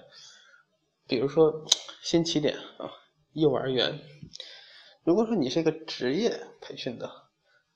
[1.07, 1.67] 比如说
[2.03, 2.91] 新起点啊，
[3.33, 4.01] 幼儿园。
[5.05, 7.11] 如果说你是一个职业培训的，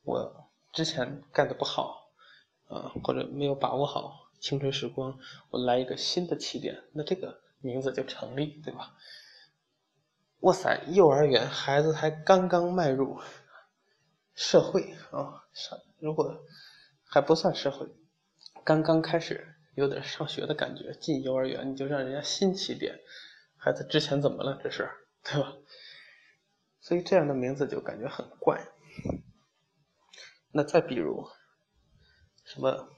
[0.03, 2.11] 我之前干的不好
[2.69, 5.19] 啊，或者没有把握好青春时光，
[5.51, 8.95] 我来一个新的起点，那这个名字就成立，对吧？
[10.41, 13.21] 哇塞，幼儿园孩子才刚刚迈入
[14.35, 16.45] 社会啊，上如果。
[17.11, 17.87] 还不算社会，
[18.65, 20.93] 刚刚开始有点上学的感觉。
[20.93, 23.01] 进幼儿园你就让人家新起点，
[23.57, 24.61] 孩子之前怎么了？
[24.63, 24.91] 这是
[25.25, 25.55] 对吧？
[26.83, 28.63] 所以这样的名字就感觉很怪。
[30.53, 31.27] 那再比如，
[32.45, 32.91] 什么，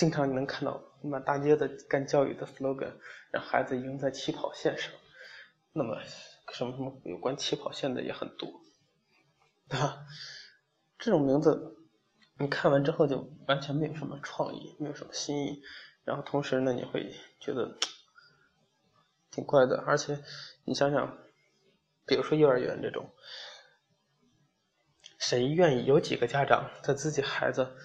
[0.00, 2.90] 经常你能看到满大街的干教育的 slogan，
[3.30, 4.90] 让孩子赢在起跑线上。
[5.74, 6.00] 那么
[6.54, 8.50] 什么什么有关起跑线的也很多，
[9.68, 10.06] 对 吧？
[10.98, 11.76] 这种名字。
[12.38, 15.62] 你看完之后就完全没有什么创意，没有什么新意，
[16.04, 17.76] 然后同时呢，你会觉得
[19.30, 19.84] 挺怪的。
[19.86, 20.24] 而且
[20.64, 21.18] 你想想，
[22.06, 23.10] 比如说幼儿园这种，
[25.18, 27.76] 谁愿意有几个家长在自己孩子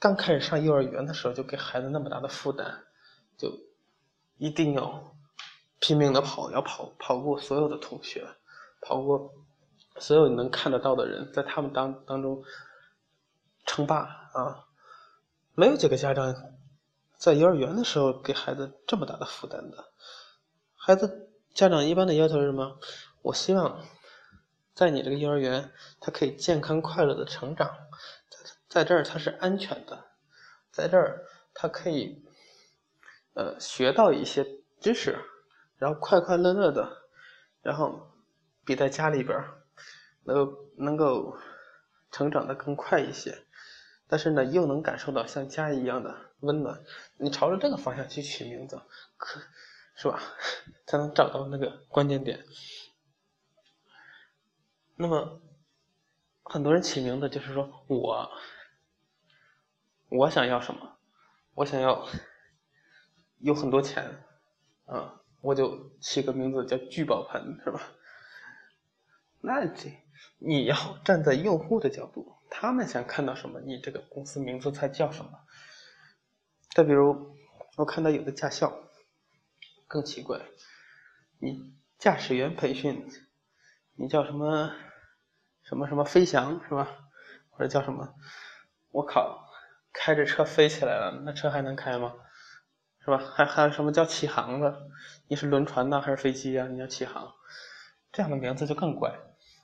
[0.00, 2.80] 刚开始上幼儿园的时候就给孩子那么大的负担，
[3.38, 3.56] 就
[4.38, 5.14] 一定要
[5.78, 8.26] 拼命的跑，要跑跑过所有的同学，
[8.80, 9.32] 跑过
[9.98, 12.42] 所有你能看得到的人，在他们当当中。
[13.66, 13.98] 称霸
[14.32, 14.66] 啊！
[15.54, 16.34] 没有几个家长
[17.16, 19.92] 在幼儿园的时候给孩子这么大的负担的。
[20.74, 22.80] 孩子家长一般的要求是什么？
[23.22, 23.84] 我希望
[24.74, 27.70] 在你这个幼儿园，他可以健康快乐的成长，
[28.70, 30.12] 在这儿它是安全的，
[30.70, 32.24] 在这儿它可以
[33.34, 34.46] 呃学到一些
[34.80, 35.18] 知识，
[35.76, 36.88] 然后快快乐乐的，
[37.62, 38.12] 然后
[38.64, 39.44] 比在家里边
[40.22, 41.36] 能够能够
[42.12, 43.44] 成长的更快一些。
[44.06, 46.82] 但是呢，又能感受到像家一样的温暖。
[47.16, 48.80] 你朝着这个方向去取名字，
[49.16, 49.40] 可
[49.96, 50.20] 是吧？
[50.86, 52.44] 才能找到那个关键点。
[54.96, 55.40] 那么，
[56.42, 58.28] 很多人起名字就是说我，
[60.10, 60.98] 我想要什么？
[61.54, 62.06] 我想要
[63.38, 64.22] 有很多钱，
[64.86, 67.80] 啊，我就起个名字叫聚宝盆，是吧？
[69.40, 69.90] 那这
[70.38, 72.36] 你要站在用户的角度。
[72.50, 75.30] 他们想看到什么，你这个公司名字才叫什么。
[76.74, 77.36] 再比如，
[77.76, 78.76] 我看到有的驾校
[79.86, 80.40] 更奇怪，
[81.38, 83.08] 你驾驶员培训，
[83.94, 84.72] 你叫什么
[85.62, 86.88] 什么什么飞翔是吧？
[87.50, 88.14] 或者叫什么？
[88.90, 89.49] 我靠，
[89.92, 92.14] 开着车飞起来了，那车还能开吗？
[93.02, 93.18] 是吧？
[93.18, 94.88] 还还有什么叫起航的？
[95.26, 96.66] 你是轮船呢还是飞机啊？
[96.68, 97.32] 你要起航，
[98.12, 99.12] 这样的名字就更怪。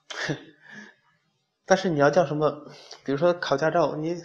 [1.66, 2.66] 但是你要叫什么？
[3.04, 4.16] 比如说考驾照，你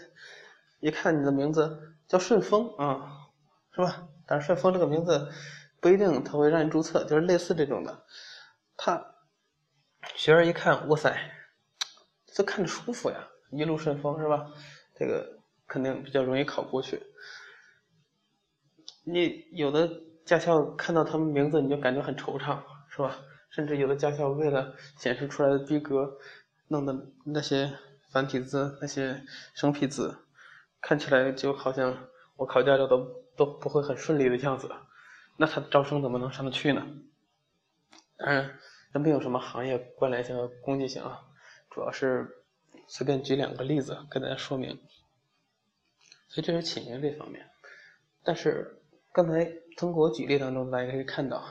[0.79, 3.27] 一看你的名字叫顺丰啊，
[3.75, 4.07] 是吧？
[4.25, 5.29] 但是顺丰这个名字
[5.81, 8.05] 不一定他会让你注册，就是类似这种的。
[8.77, 9.15] 他
[10.15, 11.13] 学生一看，哇塞，
[12.27, 14.47] 这看着舒服呀，一路顺风是吧？
[14.95, 15.40] 这个
[15.71, 17.01] 肯定比较容易考过去。
[19.05, 19.89] 你有的
[20.25, 23.17] 驾校看到他们名字，你就感觉很惆怅，是吧？
[23.49, 26.17] 甚至有的驾校为了显示出来的逼格。
[26.67, 27.69] 弄的那些
[28.11, 29.21] 繁体字、那些
[29.53, 30.19] 生僻字，
[30.79, 32.07] 看起来就好像
[32.37, 33.05] 我考驾照都
[33.35, 34.71] 都不会很顺利的样子，
[35.35, 36.87] 那他招生怎么能上得去呢？
[38.17, 38.57] 当然，
[38.93, 41.19] 这没有什么行业关联性和攻击性啊，
[41.69, 42.25] 主要是
[42.87, 44.79] 随便举两个例子跟大家说明。
[46.31, 47.47] 所以这是起名这方面，
[48.23, 49.45] 但是刚才
[49.77, 51.45] 通过我举例当中，大家可以看到，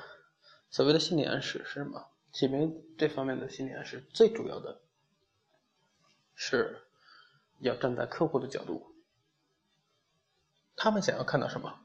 [0.70, 2.09] 所谓的心理暗示是什么？
[2.33, 4.81] 起名这方面的心理暗示最主要的。
[6.43, 6.81] 是
[7.59, 8.95] 要站在客户的角度，
[10.74, 11.78] 他们想要看到什么，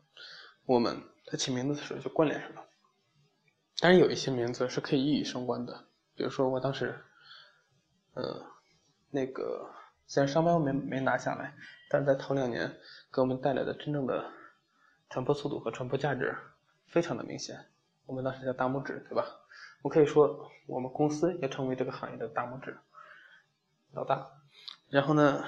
[0.66, 2.64] 我们在起名字的时候就关联什么。
[3.80, 7.04] 当然，有一些名字是可以一语双关的，比如说我当时，
[8.14, 8.46] 呃，
[9.10, 9.70] 那个
[10.08, 11.53] 虽然商标没没拿下来，
[11.89, 12.78] 但在头两年
[13.12, 14.32] 给我们带来的真正的
[15.10, 16.36] 传播速度和传播价值
[16.88, 17.66] 非常的明显。
[18.06, 19.26] 我们当时叫大拇指，对吧？
[19.82, 22.78] 我可以说我们公司也成为这个行业的大拇指
[23.93, 24.28] 老大。
[24.89, 25.43] 然后呢，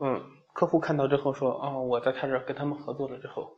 [0.00, 3.56] 嗯，客户看到之后说，哦，我在开始跟他们合作了之后，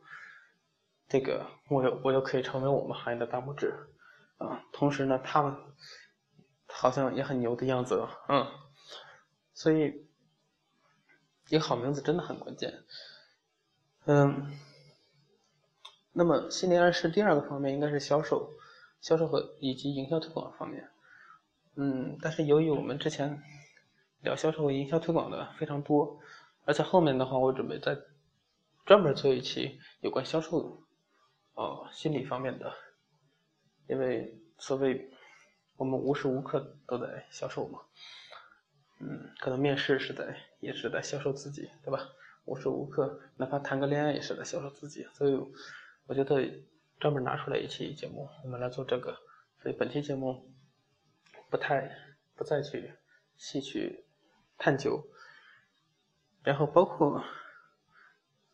[1.09, 3.73] 这个我又我又可以成为我们行业的大拇指，
[4.37, 5.55] 啊，同时呢，他们
[6.67, 8.47] 好像也很牛的样子，嗯，
[9.61, 10.07] 所以
[11.49, 12.83] 一个好名字真的很关键，
[14.05, 14.57] 嗯，
[16.13, 18.53] 那么心理暗示第二个方面应该是销售，
[19.01, 20.89] 销售和以及营销推广方面，
[21.75, 23.41] 嗯，但是由于我们之前。
[24.23, 26.19] 聊销售和营销推广的非常多，
[26.65, 27.97] 而且后面的话，我准备再
[28.85, 30.83] 专门做一期有关销售，
[31.55, 32.71] 呃，心理方面的，
[33.87, 35.09] 因为所谓
[35.75, 37.79] 我们无时无刻都在销售嘛，
[39.01, 42.09] 嗯，可能面试是在也是在销售自己，对吧？
[42.45, 45.35] 无时无刻，哪怕谈个恋爱也是在销售自己，所以
[46.05, 46.63] 我觉得
[46.99, 49.17] 专门拿出来一期节目，我们来做这个，
[49.61, 50.53] 所以本期节目
[51.49, 51.91] 不太
[52.35, 52.93] 不再去
[53.35, 54.05] 细去。
[54.63, 55.03] 探究，
[56.43, 57.23] 然后包括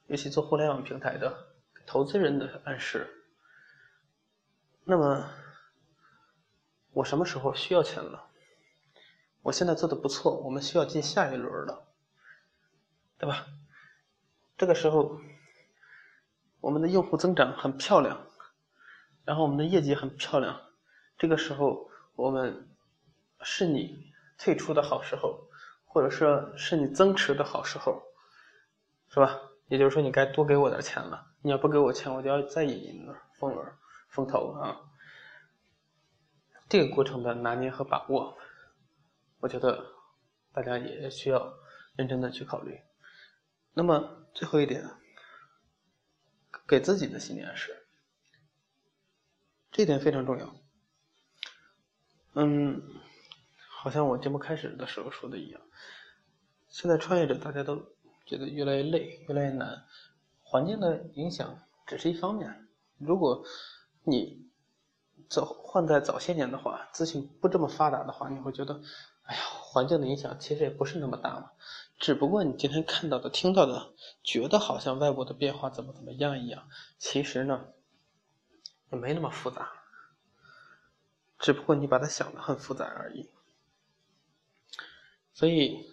[0.05, 1.49] 尤其做互联网平台的
[1.85, 3.25] 投资人的暗示。
[4.85, 5.29] 那么，
[6.93, 8.26] 我什么时候需要钱了？
[9.47, 11.87] 我现在做的不错，我们需要进下一轮了，
[13.17, 13.45] 对吧？
[14.57, 15.21] 这个时候，
[16.59, 18.27] 我们的用户增长很漂亮，
[19.23, 20.59] 然后我们的业绩很漂亮。
[21.17, 22.67] 这个时候，我们
[23.39, 25.47] 是你退出的好时候。
[25.89, 28.03] 或者说是你增持的好时候，
[29.09, 29.39] 是吧？
[29.67, 31.25] 也就是说，你该多给我点钱了。
[31.41, 33.65] 你要不给我钱，我就要再引一轮风轮、
[34.09, 34.77] 风投啊。
[36.69, 38.37] 这个过程的拿捏和把握，
[39.39, 39.85] 我觉得
[40.51, 41.53] 大家也需要
[41.95, 42.79] 认真的去考虑。
[43.73, 44.89] 那么最后一点，
[46.67, 47.87] 给自己的心理暗示，
[49.71, 50.55] 这点非常重要。
[52.33, 52.81] 嗯。
[53.79, 55.61] 好像我节目开始的时候说的一样，
[56.67, 57.77] 现在创业者大家都
[58.25, 59.85] 觉得越来越累，越来越难。
[60.41, 62.67] 环境的影响只是一方面。
[62.97, 63.45] 如果
[64.03, 64.49] 你
[65.29, 68.81] 早换在早些年的话，资讯不这么发达的话，你会觉得，
[69.27, 71.51] 哎呀，环境的影响其实也不是那么大嘛。
[71.99, 77.73] 只不过你今天看到的、听到的，觉得好像外部的变化怎么怎么样一样，其实呢，
[78.91, 79.71] 也没那么复杂。
[81.39, 83.29] 只不过你把它想的很复杂而已。
[85.33, 85.87] 所以，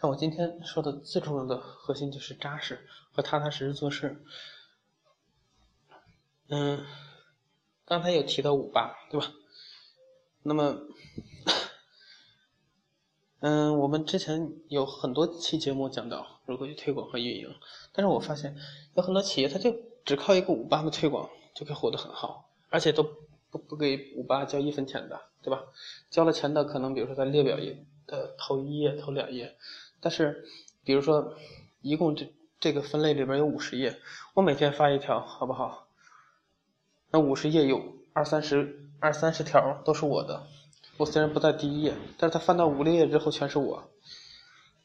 [0.00, 4.24] 像我今天说的最重要的核心就是扎实和踏踏实实做事。
[6.48, 6.84] 嗯，
[7.84, 9.32] 刚才有提到五八，对吧？
[10.42, 10.76] 那么，
[13.42, 17.52] 嗯，我们之前有很多期节目讲到如何去推广和运营，
[17.92, 18.56] 但是我发现
[18.94, 19.74] 有很多企业他就
[20.04, 23.02] 只靠一个五八的推广就可以活得很好，而且都
[23.50, 25.64] 不不给五八交一分钱的，对吧？
[26.08, 27.84] 交了钱的可能比如说在列表页。
[28.04, 29.56] 的头一页、头两页，
[30.00, 30.44] 但是，
[30.84, 31.34] 比如说，
[31.80, 33.96] 一共这这个分类里边有五十页，
[34.34, 35.86] 我每天发一条，好不好？
[37.12, 37.80] 那五十页有
[38.12, 40.46] 二三十、二三十条都是我的，
[41.02, 43.90] 我虽然不在第一页，但是他翻到五六页之后全是我。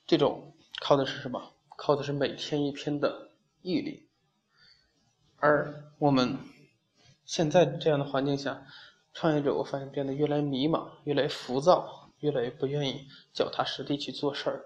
[0.07, 1.53] 这种靠的是什么？
[1.77, 3.29] 靠的是每天一篇的
[3.61, 4.09] 毅力。
[5.37, 6.39] 而我们
[7.23, 8.65] 现在这样的环境下，
[9.13, 12.03] 创业者我发现变得越来越迷茫，越来越浮躁。
[12.21, 14.65] 越来越不愿意脚踏实地去做事儿，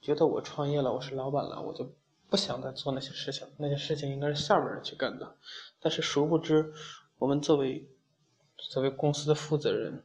[0.00, 1.92] 觉得我创业了，我是老板了，我就
[2.30, 5.34] 不想再做那些事情，那些事情应该是下边人去干的。
[5.80, 6.72] 但是殊不知，
[7.18, 7.90] 我们作为
[8.56, 10.04] 作为公司的负责人，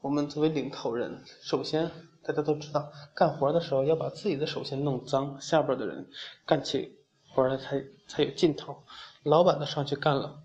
[0.00, 1.90] 我们作为领头人，首先
[2.22, 6.08] 大家都知道，干活的时候要把自己的手先弄脏，下边的人
[6.46, 6.98] 干起
[7.28, 8.82] 活来才才有劲头。
[9.24, 10.40] 老板都上去干了，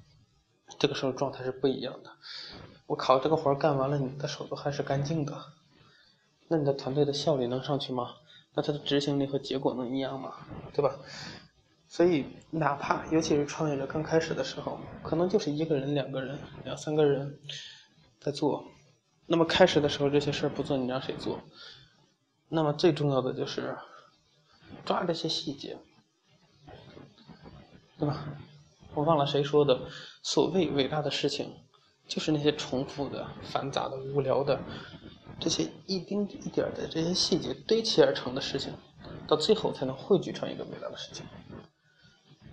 [0.78, 2.12] 这个时候状态是不一样的。
[2.86, 5.34] 我靠，这个活干完了，你的手都还是干净的，
[6.50, 8.16] 那你的团队的效率能上去吗？
[8.54, 10.34] 那他的执行力和结果能一样吗？
[10.74, 11.00] 对吧？
[11.88, 17.40] 所以，哪怕尤其是创业者刚开始的时候，可能就是一个人、两个人、两三个人
[18.20, 18.66] 在做，
[19.28, 21.42] 那么开始的时候这些事儿不做，你让谁做？
[22.50, 23.78] 那么最重要的就是
[24.86, 25.78] 抓这些细节，
[27.98, 28.26] 对吧？
[28.94, 29.90] 我忘了谁说的，
[30.22, 31.54] 所谓伟大的事情。
[32.08, 34.62] 就是那些重复的、繁杂的、无聊的，
[35.40, 38.72] 这些一丁一点的这些细节堆砌而成的事情，
[39.28, 41.26] 到最后才能汇聚成一个伟大的事情。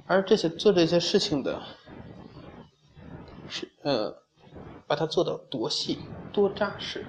[0.07, 1.63] 而这些做这些事情的，
[3.47, 4.22] 是呃，
[4.93, 6.01] 把它做到多细、
[6.35, 7.07] 多扎实，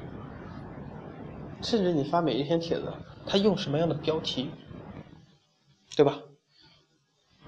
[1.61, 2.93] 甚至你发每一篇帖子，
[3.25, 4.49] 它用什么样的标题，
[5.97, 6.21] 对吧？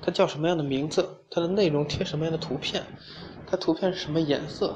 [0.01, 1.21] 它叫什么样的名字？
[1.29, 2.83] 它的内容贴什么样的图片？
[3.47, 4.75] 它图片是什么颜色？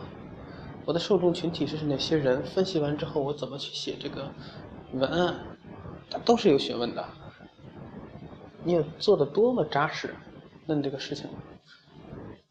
[0.86, 2.42] 我的受众群体是哪些人？
[2.46, 4.32] 分析完之后，我怎么去写这个
[4.94, 5.36] 文案？
[6.10, 7.06] 它都是有学问的。
[8.64, 10.16] 你做的多么扎实，
[10.66, 11.30] 那你这个事情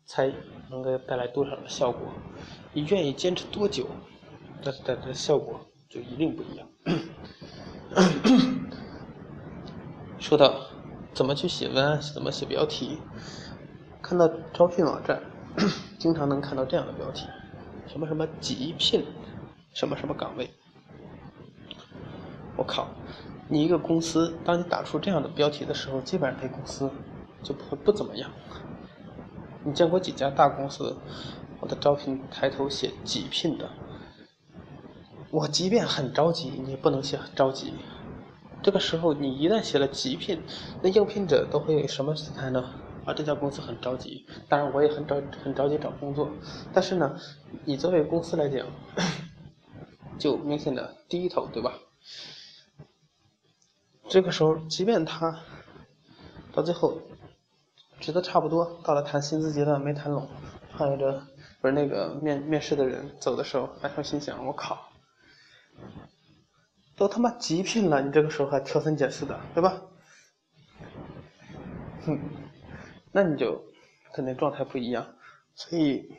[0.05, 0.31] 才
[0.69, 2.03] 能够带来多少的效果？
[2.79, 3.89] 你愿意坚持多久，
[4.62, 5.59] 那带来的效果
[5.89, 6.68] 就一定不一样。
[10.20, 10.55] 说到
[11.12, 12.99] 怎么去写文案，怎么写标题，
[14.01, 15.20] 看到招聘网站，
[15.99, 17.26] 经常能看到这样的标题：
[17.89, 19.05] 什么什么急聘，
[19.74, 20.49] 什么什么岗位。
[22.57, 22.87] 我靠！
[23.49, 26.89] 你一个公司，当你打出这样的标题的时候，基本上这公司
[27.43, 28.31] 就不不怎么样。
[29.64, 30.97] 你见过几家大公司，
[31.61, 33.69] 我的招聘抬头写“急聘”的？
[35.31, 37.75] 我即便很着急，你也不能写着急。
[38.63, 40.43] 这个时候，你一旦写了“急聘”，
[40.83, 42.71] 那应聘者都会什么心态呢？
[43.05, 46.31] 啊，这家公司很着急，当然我也很着很着急找工作。
[46.73, 47.19] 但是呢，
[47.65, 48.67] 你作为公司来讲，
[50.19, 51.75] 就明显的低头，对吧？
[54.09, 55.41] 这个时候，即便他
[56.53, 57.01] 到最后
[58.01, 60.29] 觉得差不多，到了谈薪资阶段没谈拢，
[60.77, 61.23] 创业者
[61.61, 64.91] 不是那个面面试的人走的时候，还说心想：我靠，
[66.97, 69.83] 都他妈急聘了，你这个时候还挑三拣四的，对吧？
[72.07, 72.19] 哼，
[73.13, 73.65] 那你就
[74.13, 75.17] 肯定状态不一样。
[75.55, 76.13] 所以，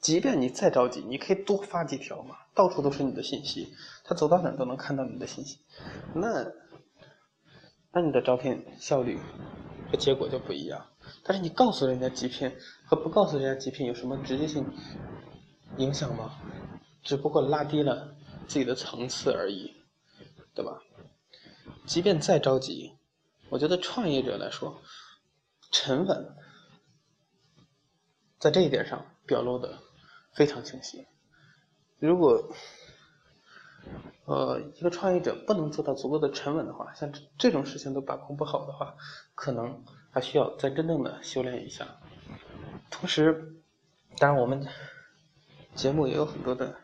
[0.00, 3.74] 即便你再着急，你可以多发几条嘛，到处都是你的信息。
[4.04, 5.60] 他走到哪都能看到你的信息，
[6.14, 6.52] 那，
[7.90, 9.18] 那你的招聘效率
[9.90, 10.86] 和结果就不一样。
[11.22, 12.50] 但是你告诉人家极聘
[12.86, 14.64] 和不告诉人家极聘有什么直接性
[15.78, 16.38] 影响吗？
[17.02, 18.14] 只不过拉低了
[18.46, 19.74] 自己的层次而已，
[20.54, 20.82] 对吧？
[21.86, 22.94] 即便再着急，
[23.48, 24.80] 我觉得创业者来说，
[25.70, 26.34] 沉稳，
[28.38, 29.78] 在这一点上表露的
[30.34, 31.06] 非常清晰。
[31.98, 32.52] 如果
[34.24, 38.96] 呃，一个创业者不能做到足够的沉稳的话，像这种事情都把控不好的话，
[39.36, 39.84] 可能
[40.16, 41.86] 还需要再真正的修炼一下。
[42.90, 43.60] 同时，
[44.16, 44.66] 当然我们
[45.74, 46.74] 节目也有很多的，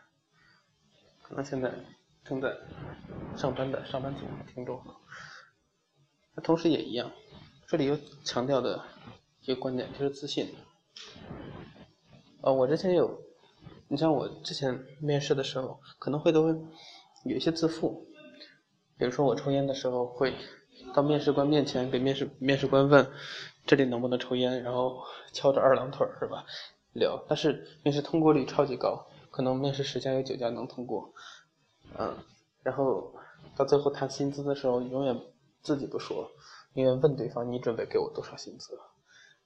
[1.22, 1.72] 可能现在
[2.22, 2.54] 正在
[3.34, 4.78] 上班的上班族听众，
[6.34, 7.10] 那同时也一样，
[7.66, 8.84] 这里有强调的
[9.40, 10.54] 一个观点就是自信。
[12.42, 13.18] 呃，我之前有，
[13.88, 16.54] 你像我之前面试的时候，可能会都会。
[17.24, 18.08] 有一些自负，
[18.98, 20.34] 比如说我抽烟的时候，会
[20.94, 23.10] 到面试官面前给面试面试官问
[23.66, 26.44] 这里能不能抽烟，然后翘着二郎腿是吧？
[26.92, 31.12] 聊，但是面试通过率超级高，可能面试十家有九家能通过，
[31.98, 32.16] 嗯，
[32.62, 33.14] 然后
[33.56, 35.20] 到最后谈薪资的时候，永远
[35.62, 36.30] 自己不说，
[36.74, 38.78] 永远问对方你准备给我多少薪资，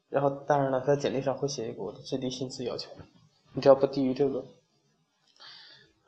[0.08, 2.90] 然后当然了，在简历上会写一个我的最低薪资要求，
[3.52, 4.44] 你只要不低于这个，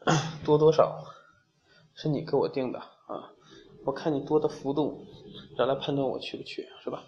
[0.44, 1.04] 多多少。
[2.00, 3.32] 是你给我定的啊，
[3.84, 5.06] 我看你多的幅度，
[5.56, 7.04] 然后来判断我去不去，是吧？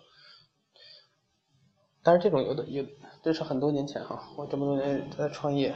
[2.03, 2.85] 但是这种有的有，
[3.23, 5.75] 这是很多年前哈，我这么多年在创业，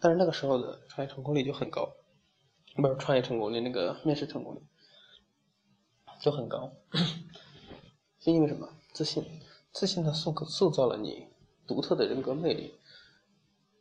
[0.00, 1.94] 但是那个时候的创业成功率就很高，
[2.76, 4.62] 不是创业成功率，那个面试成功率
[6.20, 6.72] 就很高，
[8.20, 8.68] 是因为什么？
[8.92, 9.24] 自信，
[9.72, 11.28] 自信的塑塑造了你
[11.66, 12.74] 独特的人格魅力，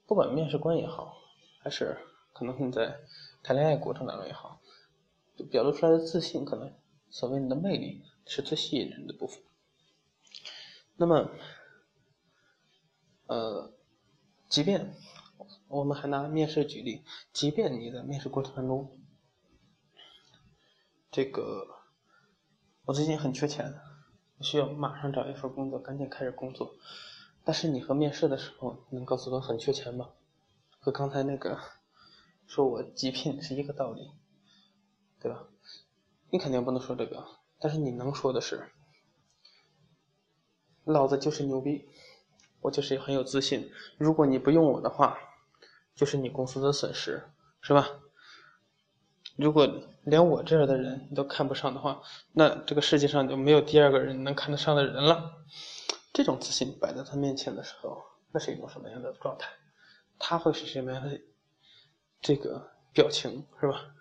[0.08, 1.18] 不管面试官也好，
[1.62, 1.98] 还是
[2.32, 3.00] 可能你在。
[3.46, 4.62] 谈恋爱过程当中也好，
[5.50, 6.74] 表露出来的自信，可能
[7.10, 9.42] 所谓你的魅力是最吸引人的部分。
[10.96, 11.32] 那么，
[13.28, 13.74] 呃，
[14.48, 14.96] 即便
[15.68, 19.00] 我们还拿面试举例，即便你在面试过程当中，
[21.10, 21.68] 这个
[22.86, 23.74] 我最近很缺钱，
[24.42, 26.76] 需要马上找一份工作，赶紧开始工作。
[27.44, 30.12] 但是你和面试的时候能告诉我很缺钱吗？
[30.80, 31.60] 和刚才那个。
[32.46, 34.12] 说我极品是一个道理，
[35.24, 35.48] 对吧？
[36.30, 37.26] 你肯定不能说这个，
[37.62, 38.70] 但是你能说的是，
[40.84, 41.88] 老子就是牛逼，
[42.60, 43.72] 我就是很有自信。
[43.98, 45.18] 如果你不用我的话，
[45.96, 47.24] 就是你公司的损失，
[47.62, 47.88] 是吧？
[49.38, 49.66] 如果
[50.04, 52.02] 连我这样的人你都看不上的话，
[52.34, 55.46] 那这个世界上就没有第二个人能看得上的人了。
[56.12, 58.04] 这种自信摆在他面前的时候，
[58.34, 59.50] 那是一种什么样的状态？
[60.20, 61.22] 他会是什么样的？
[62.22, 63.94] 这个表情是吧？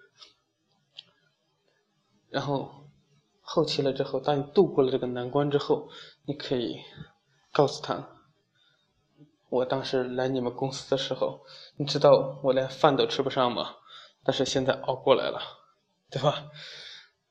[2.33, 2.89] 然后
[3.43, 5.91] 后期了之后，当你度过了这个难关之后，
[6.25, 6.81] 你可以
[7.53, 8.09] 告诉他：
[9.51, 11.45] 我当时来你们公司的时候，
[11.77, 13.77] 你知道我连饭都吃不上吗？
[14.25, 15.41] 但是现在熬过来了，
[16.11, 16.51] 对吧？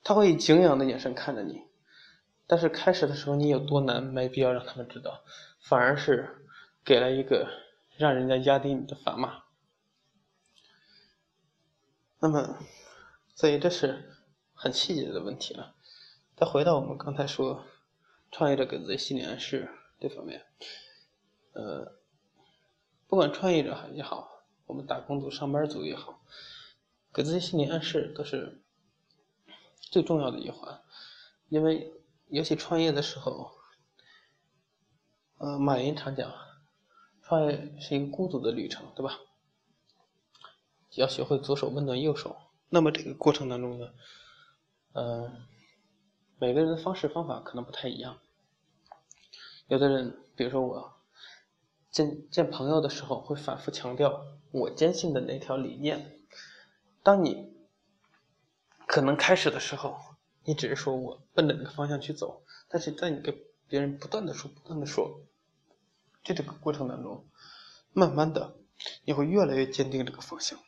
[0.04, 1.62] 他会以敬仰的眼神看着你，
[2.46, 5.24] 但是开始的时候你有多难，没必要让他们知道，
[5.60, 6.46] 反而是
[6.84, 7.48] 给了一个
[7.96, 9.42] 让人家压低你的砝码。
[12.20, 12.58] 那么，
[13.34, 14.11] 所以这是
[14.62, 15.74] 很细节的问题了。
[16.36, 17.64] 再回到我们刚才说，
[18.30, 20.46] 创业者给自己心理暗示这方面，
[21.54, 21.98] 呃，
[23.08, 26.22] 不管创业者也好，我们打工族、上班族也好，
[27.12, 28.62] 给自己心理暗示都是
[29.80, 30.80] 最重要的一环，
[31.48, 31.92] 因为
[32.28, 33.50] 尤其创业的时候，
[35.38, 36.32] 呃，马云常讲，
[37.20, 39.18] 创业是一个孤独的旅程，对吧？
[40.94, 42.36] 要学会左手温暖右手。
[42.68, 43.92] 那么这个过程当中呢，
[44.94, 45.46] 嗯，
[46.38, 48.18] 每个人的方式方法可能不太一样。
[49.68, 50.92] 有的人，比如说我
[51.90, 56.20] 见见朋友的时候，会反复强调我坚信的那条理念。
[57.02, 57.54] 当你
[58.86, 59.98] 可能开始的时候，
[60.44, 63.34] 你只是说我奔着那个方向去走，但是在你跟
[63.66, 65.22] 别人不断的说、不断的说，
[66.22, 67.26] 就这个过程当中，
[67.92, 68.56] 慢慢的
[69.04, 70.58] 你会越来越坚定这个方向。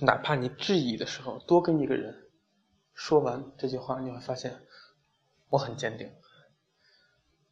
[0.00, 2.25] 哪怕你质疑的时候，多跟一个人
[2.96, 4.66] 说完这句话，你会发现
[5.50, 6.12] 我很坚定。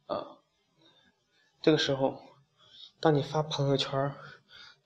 [0.07, 0.39] 啊，
[1.61, 2.19] 这个时候，
[2.99, 4.13] 当你发朋友圈，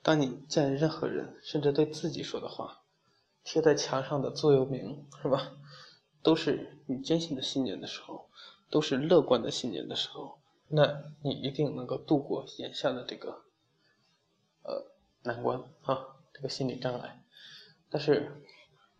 [0.04, 2.84] 当你见任何人，甚至对自己说的话，
[3.44, 5.54] 贴在墙上的座右铭，是吧？
[6.22, 8.30] 都是你坚信的信念的时候，
[8.70, 13.46] 都是乐观的信念的时候，那你一定能够度过眼下的这个
[14.64, 14.92] 呃
[15.24, 17.24] 难关啊，这个心理障碍。
[17.90, 18.44] 但是，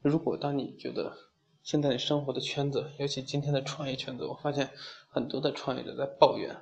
[0.02, 1.29] 如果当你觉得
[1.64, 4.72] 现在你生活的圈子，尤其今天的创业圈子，我发现
[5.10, 6.58] 很多的创业者在抱怨，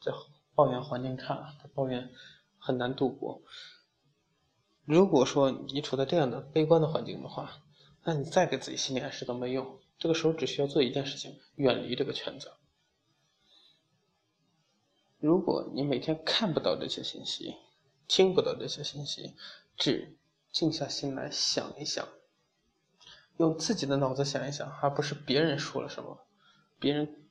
[0.00, 0.12] 在
[0.54, 2.10] 抱怨环境差，抱怨
[2.58, 3.40] 很难度过。
[4.84, 7.62] 如果说你处在这样的悲观的环境的话，
[8.04, 9.78] 那你再给自己心理暗示都没用。
[9.98, 12.50] 这个时候只需要做一件事情：远离这个圈子。
[15.20, 17.54] 如果你每天看不到这些信息，
[18.08, 19.36] 听不到这些信息，
[19.76, 20.18] 只
[20.50, 22.08] 静下心来想一想，
[23.36, 26.26] 用自己的脑子想一想，而不是别人说了什么，
[26.78, 27.26] 别人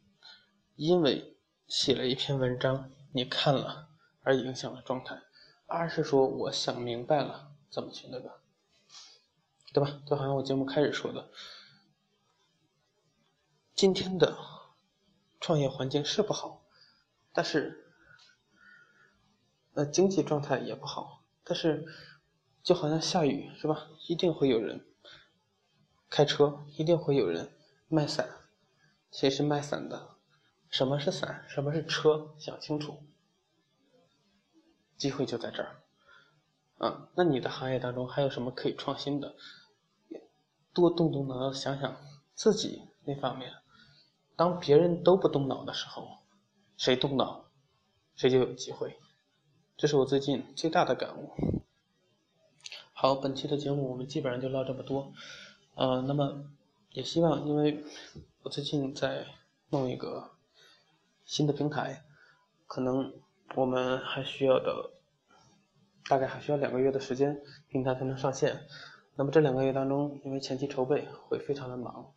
[0.75, 1.37] 因为
[1.67, 3.87] 写了一篇文章你看了
[4.23, 5.21] 而影响了状态，
[5.67, 8.39] 而是说我想明白了怎么去那个，
[9.73, 10.01] 对吧？
[10.05, 11.29] 就好像我节目开始说的，
[13.73, 14.37] 今天的
[15.39, 16.63] 创业环境是不好，
[17.33, 17.93] 但是
[19.73, 21.87] 呃经济状态也不好，但是。
[22.63, 23.87] 就好像下雨是吧？
[24.07, 24.85] 一定会有人
[26.11, 27.53] 开车，一定会有人
[27.87, 28.29] 卖伞。
[29.11, 30.09] 谁是卖伞的？
[30.69, 31.45] 什么是伞？
[31.47, 32.35] 什么是车？
[32.37, 32.97] 想清楚。
[34.97, 35.81] 机会就在这儿。
[36.79, 39.35] 啊，那你的行业当中还有什么可以创新的？
[40.73, 41.95] 多动动脑，想想
[42.35, 43.53] 自己那方面。
[44.35, 46.17] 当别人都不动脑的时候，
[46.75, 47.45] 谁动脑，
[48.17, 48.99] 谁就有机会。
[49.77, 51.31] 这是我最近最大的感悟。
[52.91, 55.13] 好，本期的节目我们基本上就唠这么多，
[55.75, 56.45] 呃，那么
[56.91, 57.83] 也希望，因为
[58.43, 59.25] 我最近在
[59.69, 60.31] 弄一个
[61.25, 62.03] 新的平台，
[62.67, 63.13] 可能
[63.55, 64.91] 我们还需要的，
[66.09, 68.67] 大概还需要两个月的时间，平台才能上线。
[69.15, 72.13] 那么这两个月当中，因为前期筹备会非常的忙，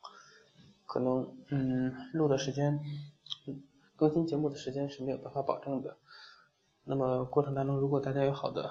[0.86, 2.80] 可能嗯录的时间，
[3.96, 5.96] 更新节目的时间是没有办法保证的。
[6.84, 8.70] 那么过程当中，如果大家有好的，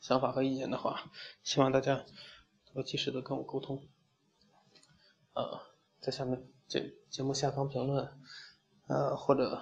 [0.00, 1.10] 想法和意见的话，
[1.42, 3.82] 希望大家能够及时的跟我沟通。
[5.34, 5.60] 呃，
[6.00, 8.08] 在下面节节目下方评论，
[8.88, 9.60] 呃，或者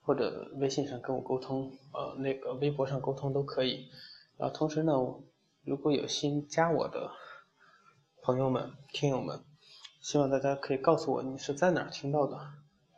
[0.00, 3.90] 或者微信上跟我沟通，呃，那个微博上沟通都可以。
[4.36, 4.92] 然后同时呢，
[5.62, 7.10] 如果有新加我的
[8.22, 9.44] 朋友们、听友们，
[10.00, 12.38] 希望大家可以告诉我你是在哪儿听到的，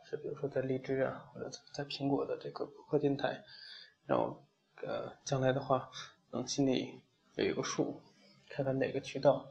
[0.09, 3.43] 是比如说在荔枝啊，或者在苹果的这个播客电台，
[4.05, 4.45] 让我
[4.85, 5.89] 呃将来的话。
[6.35, 6.99] 能心里
[7.35, 8.01] 有一个数，
[8.49, 9.45] 看看哪个渠道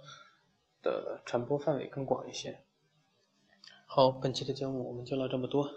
[0.83, 2.65] 的传播范围更广一些。
[3.87, 5.71] 好，本期的节目我们就唠这么多，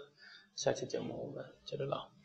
[0.54, 2.15] 下期节目我们接着唠。